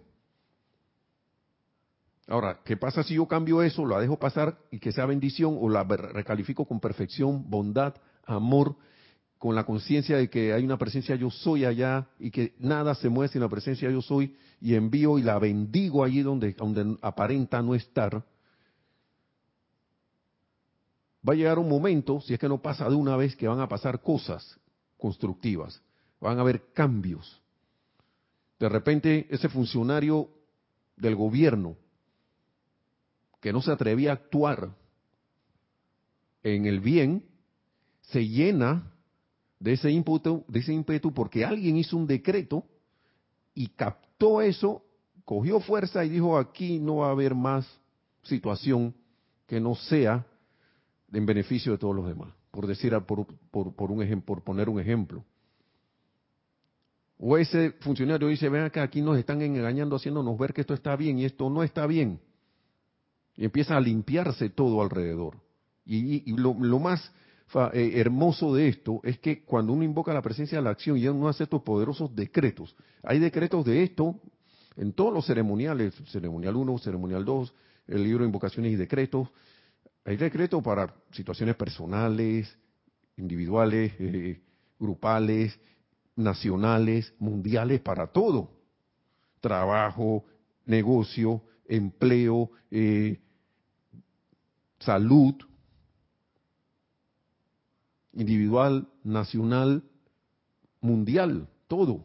[2.29, 5.69] Ahora, ¿qué pasa si yo cambio eso, la dejo pasar y que sea bendición o
[5.69, 8.77] la recalifico con perfección, bondad, amor,
[9.39, 13.09] con la conciencia de que hay una presencia yo soy allá y que nada se
[13.09, 17.63] mueve sin la presencia yo soy y envío y la bendigo allí donde, donde aparenta
[17.63, 18.25] no estar?
[21.29, 23.61] Va a llegar un momento, si es que no pasa de una vez, que van
[23.61, 24.59] a pasar cosas
[24.97, 25.81] constructivas,
[26.21, 27.41] van a haber cambios.
[28.59, 30.29] De repente ese funcionario
[30.97, 31.77] del gobierno
[33.47, 34.75] que no se atrevía a actuar
[36.43, 37.25] en el bien,
[38.01, 38.93] se llena
[39.61, 42.65] de ese ímpetu, de ese ímpetu porque alguien hizo un decreto
[43.55, 44.83] y captó eso,
[45.25, 47.65] cogió fuerza y dijo aquí no va a haber más
[48.25, 48.93] situación
[49.47, 50.27] que no sea
[51.13, 54.81] en beneficio de todos los demás, por decir por, por, un ejemplo, por poner un
[54.81, 55.25] ejemplo.
[57.17, 60.97] O ese funcionario dice, ven acá, aquí nos están engañando, haciéndonos ver que esto está
[60.97, 62.26] bien y esto no está bien.
[63.37, 65.37] Y empieza a limpiarse todo alrededor.
[65.85, 67.13] Y, lo, más
[67.73, 71.07] eh, hermoso de esto es que cuando uno invoca la presencia de la acción y
[71.07, 74.21] uno hace estos poderosos decretos, hay decretos de esto
[74.77, 77.55] en todos los ceremoniales, ceremonial 1, ceremonial 2,
[77.89, 79.29] el libro de invocaciones y decretos,
[80.05, 82.57] hay decretos para situaciones personales,
[83.17, 84.41] individuales, eh,
[84.79, 85.59] grupales,
[86.15, 88.51] nacionales, mundiales, para todo.
[89.41, 90.25] Trabajo,
[90.65, 93.19] negocio, empleo, eh,
[94.79, 95.35] salud,
[98.13, 99.83] individual, nacional,
[100.81, 102.05] mundial, todo.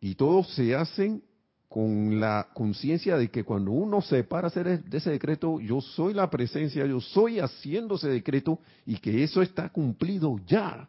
[0.00, 1.22] Y todos se hacen
[1.68, 6.14] con la conciencia de que cuando uno se para hacer de ese decreto, yo soy
[6.14, 10.88] la presencia, yo soy haciendo ese decreto y que eso está cumplido ya.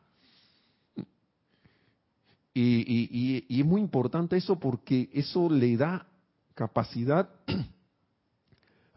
[2.54, 6.06] Y, y es muy importante eso porque eso le da
[6.54, 7.30] capacidad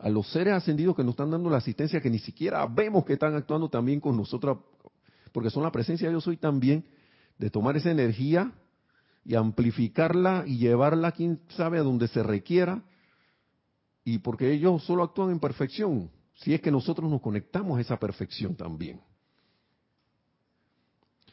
[0.03, 3.13] a los seres ascendidos que nos están dando la asistencia, que ni siquiera vemos que
[3.13, 4.59] están actuando también con nosotros,
[5.31, 6.85] porque son la presencia de yo soy también,
[7.39, 8.53] de tomar esa energía
[9.25, 12.83] y amplificarla y llevarla, quién sabe, a donde se requiera,
[14.05, 17.97] y porque ellos solo actúan en perfección, si es que nosotros nos conectamos a esa
[17.97, 19.01] perfección también.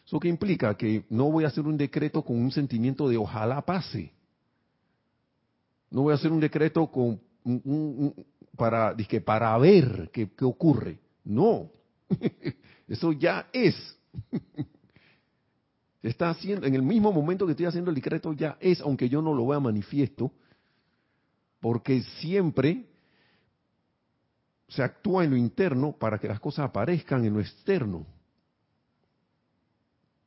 [0.06, 0.78] ¿Eso qué implica?
[0.78, 4.14] Que no voy a hacer un decreto con un sentimiento de ojalá pase.
[5.90, 8.14] No voy a hacer un decreto con un,
[8.56, 11.00] para, para ver qué, qué ocurre.
[11.24, 11.72] No,
[12.88, 13.76] eso ya es.
[16.02, 19.22] Está haciendo, en el mismo momento que estoy haciendo el decreto, ya es, aunque yo
[19.22, 20.32] no lo vea manifiesto,
[21.60, 22.86] porque siempre
[24.70, 28.06] se actúa en lo interno para que las cosas aparezcan en lo externo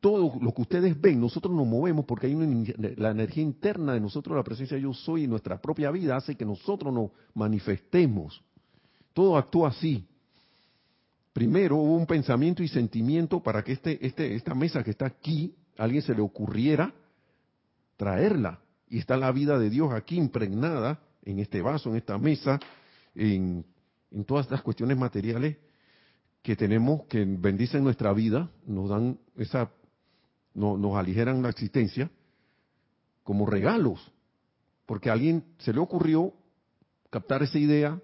[0.03, 2.65] todo lo que ustedes ven, nosotros nos movemos porque hay una,
[2.97, 6.35] la energía interna de nosotros, la presencia de yo soy y nuestra propia vida hace
[6.35, 8.43] que nosotros nos manifestemos.
[9.13, 10.05] Todo actúa así.
[11.33, 15.55] primero hubo un pensamiento y sentimiento para que este, este, esta mesa que está aquí,
[15.79, 16.93] a alguien se le ocurriera
[17.97, 18.59] traerla.
[18.89, 22.59] Y está la vida de Dios aquí impregnada en este vaso, en esta mesa,
[23.15, 23.65] en,
[24.11, 25.59] en todas estas cuestiones materiales
[26.43, 29.71] que tenemos, que bendicen nuestra vida, nos dan esa,
[30.55, 32.11] no, nos aligeran la existencia
[33.23, 34.13] como regalos.
[34.87, 36.33] Porque a alguien se le ocurrió
[37.11, 38.01] captar esa idea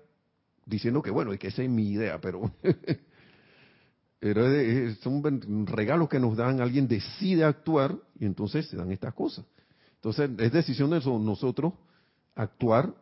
[0.64, 2.52] diciendo que bueno, es que esa es mi idea, pero
[5.00, 9.44] son regalos que nos dan, alguien decide actuar y entonces se dan estas cosas.
[9.96, 11.72] Entonces es decisión de nosotros
[12.34, 12.94] actuar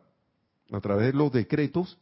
[0.71, 1.97] a través de los decretos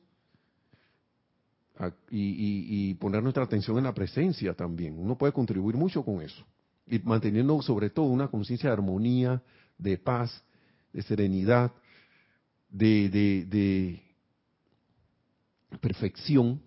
[2.09, 4.97] y, poner nuestra atención en la presencia también.
[4.97, 6.45] Uno puede contribuir mucho con eso.
[6.87, 9.41] Y manteniendo sobre todo una conciencia de armonía,
[9.77, 10.43] de paz,
[10.93, 11.71] de serenidad,
[12.69, 14.01] de,
[15.81, 16.61] perfección,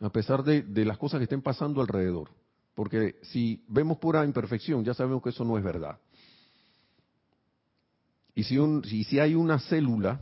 [0.00, 2.30] a pesar de, las cosas que estén pasando alrededor.
[2.74, 5.98] Porque si vemos pura imperfección, ya sabemos que eso no es verdad.
[8.34, 10.20] Y si, un, y si hay una célula,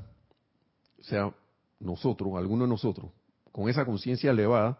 [0.99, 1.33] o sea,
[1.79, 3.11] nosotros, alguno de nosotros,
[3.53, 4.79] con esa conciencia elevada,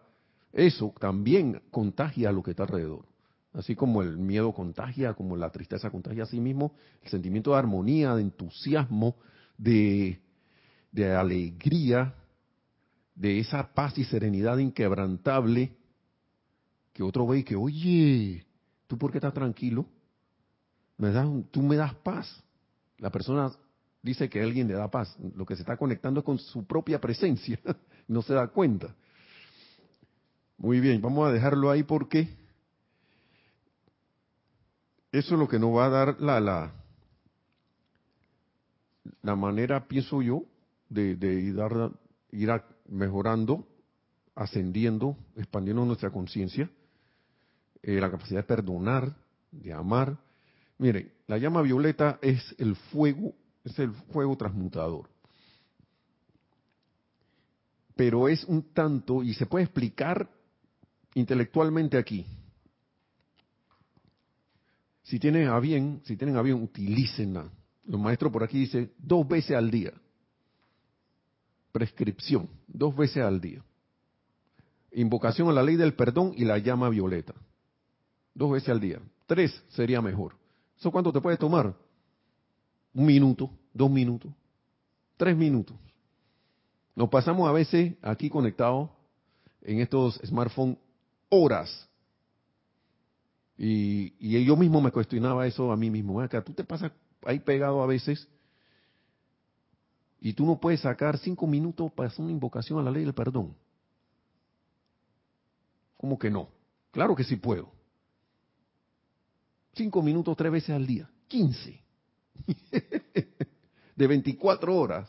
[0.53, 3.05] eso también contagia a lo que está alrededor.
[3.53, 6.73] Así como el miedo contagia, como la tristeza contagia a sí mismo,
[7.03, 9.15] el sentimiento de armonía, de entusiasmo,
[9.57, 10.19] de,
[11.17, 12.15] alegría,
[13.13, 15.75] de esa paz y serenidad inquebrantable,
[16.93, 18.45] que otro ve y que, oye,
[18.87, 19.85] ¿tú por qué estás tranquilo?
[20.97, 22.43] Me das, tú me das paz.
[22.99, 23.51] La persona
[24.01, 25.17] dice que alguien le da paz.
[25.35, 27.59] Lo que se está conectando es con su propia presencia.
[28.07, 28.95] no se da cuenta.
[30.57, 32.40] Muy bien, vamos a dejarlo ahí porque
[35.11, 36.71] eso es lo que nos va a dar la, la,
[39.21, 40.43] la manera, pienso yo,
[40.89, 41.57] de, ir,
[42.31, 43.67] ir mejorando,
[44.35, 46.69] ascendiendo, expandiendo nuestra conciencia,
[47.81, 49.15] eh, la capacidad de perdonar,
[49.51, 50.17] de amar.
[50.77, 53.33] Mire, la llama violeta es el fuego,
[53.63, 55.11] es el fuego transmutador
[58.01, 60.27] pero es un tanto, y se puede explicar
[61.13, 62.25] intelectualmente aquí.
[65.03, 67.49] Si tienen a bien, si tienen a bien, utilícenla.
[67.85, 69.91] Los maestros por aquí dicen dos veces al día.
[71.71, 73.63] Prescripción, dos veces al día.
[74.91, 77.33] Invocación a la ley del perdón y la llama violeta.
[78.33, 78.99] Dos veces al día.
[79.25, 80.35] Tres sería mejor.
[80.77, 81.75] ¿Eso cuánto te puede tomar?
[82.93, 84.31] Un minuto, dos minutos,
[85.15, 85.77] tres minutos.
[86.95, 88.89] Nos pasamos a veces aquí conectados
[89.61, 90.77] en estos smartphones
[91.29, 91.87] horas.
[93.63, 96.19] Y, yo mismo me cuestionaba eso a mí mismo.
[96.19, 96.91] Acá tú te pasas
[97.23, 98.27] ahí pegado a veces
[100.19, 103.13] y tú no puedes sacar cinco minutos para hacer una invocación a la ley del
[103.13, 103.55] perdón.
[105.97, 106.49] ¿Cómo que no?
[106.89, 107.71] Claro que sí puedo.
[109.73, 111.07] Cinco minutos tres veces al día.
[111.27, 111.83] Quince.
[113.95, 115.07] de 24 horas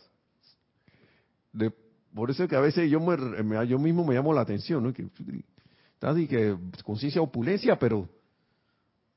[2.14, 4.92] por eso es que a veces yo, me, yo mismo me llamo la atención, ¿no?
[4.92, 5.08] Que,
[5.94, 8.08] estás y que conciencia opulencia, pero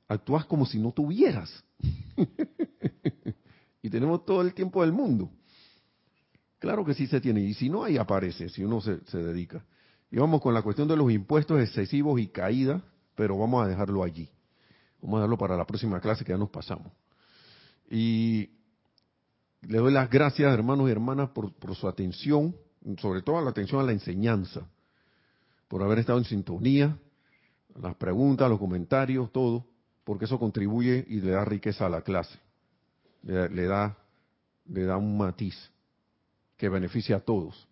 [0.07, 1.63] actúas como si no tuvieras.
[3.81, 5.29] y tenemos todo el tiempo del mundo.
[6.59, 9.63] Claro que sí se tiene, y si no, ahí aparece, si uno se, se dedica.
[10.09, 12.81] Y vamos con la cuestión de los impuestos excesivos y caídas,
[13.15, 14.29] pero vamos a dejarlo allí.
[15.01, 16.91] Vamos a dejarlo para la próxima clase que ya nos pasamos.
[17.89, 18.49] Y
[19.61, 22.55] le doy las gracias, hermanos y hermanas, por, su atención,
[22.97, 24.67] sobre todo la atención a la enseñanza,
[25.67, 26.97] por haber estado en sintonía,
[27.79, 29.65] las preguntas, los comentarios, todo,
[30.05, 32.39] porque eso contribuye y le da riqueza a la clase,
[33.23, 33.97] le, da,
[34.67, 35.55] le da un matiz
[36.55, 37.67] que beneficia a todos.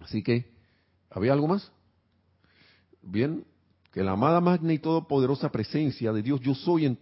[0.00, 0.52] Así que,
[1.08, 1.72] ¿había algo más?
[3.00, 3.44] Bien,
[3.92, 6.98] que la amada magna y todopoderosa presencia de Dios, yo soy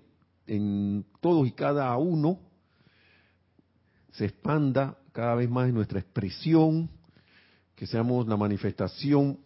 [0.46, 2.38] en, todos y cada uno,
[4.12, 6.90] se expanda cada vez más en nuestra expresión,
[7.74, 9.38] que seamos la manifestación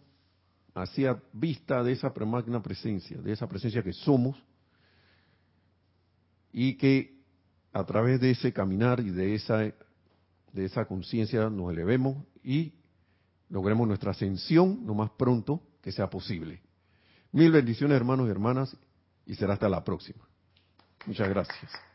[0.73, 4.37] hacia vista de esa premagna presencia, de esa presencia que somos,
[6.53, 7.19] y que
[7.73, 12.73] a través de ese caminar y de esa, de esa conciencia nos elevemos y
[13.49, 16.61] logremos nuestra ascensión lo más pronto que sea posible.
[17.31, 18.77] Mil bendiciones hermanos y hermanas
[19.25, 20.27] y será hasta la próxima.
[21.05, 21.90] Muchas gracias.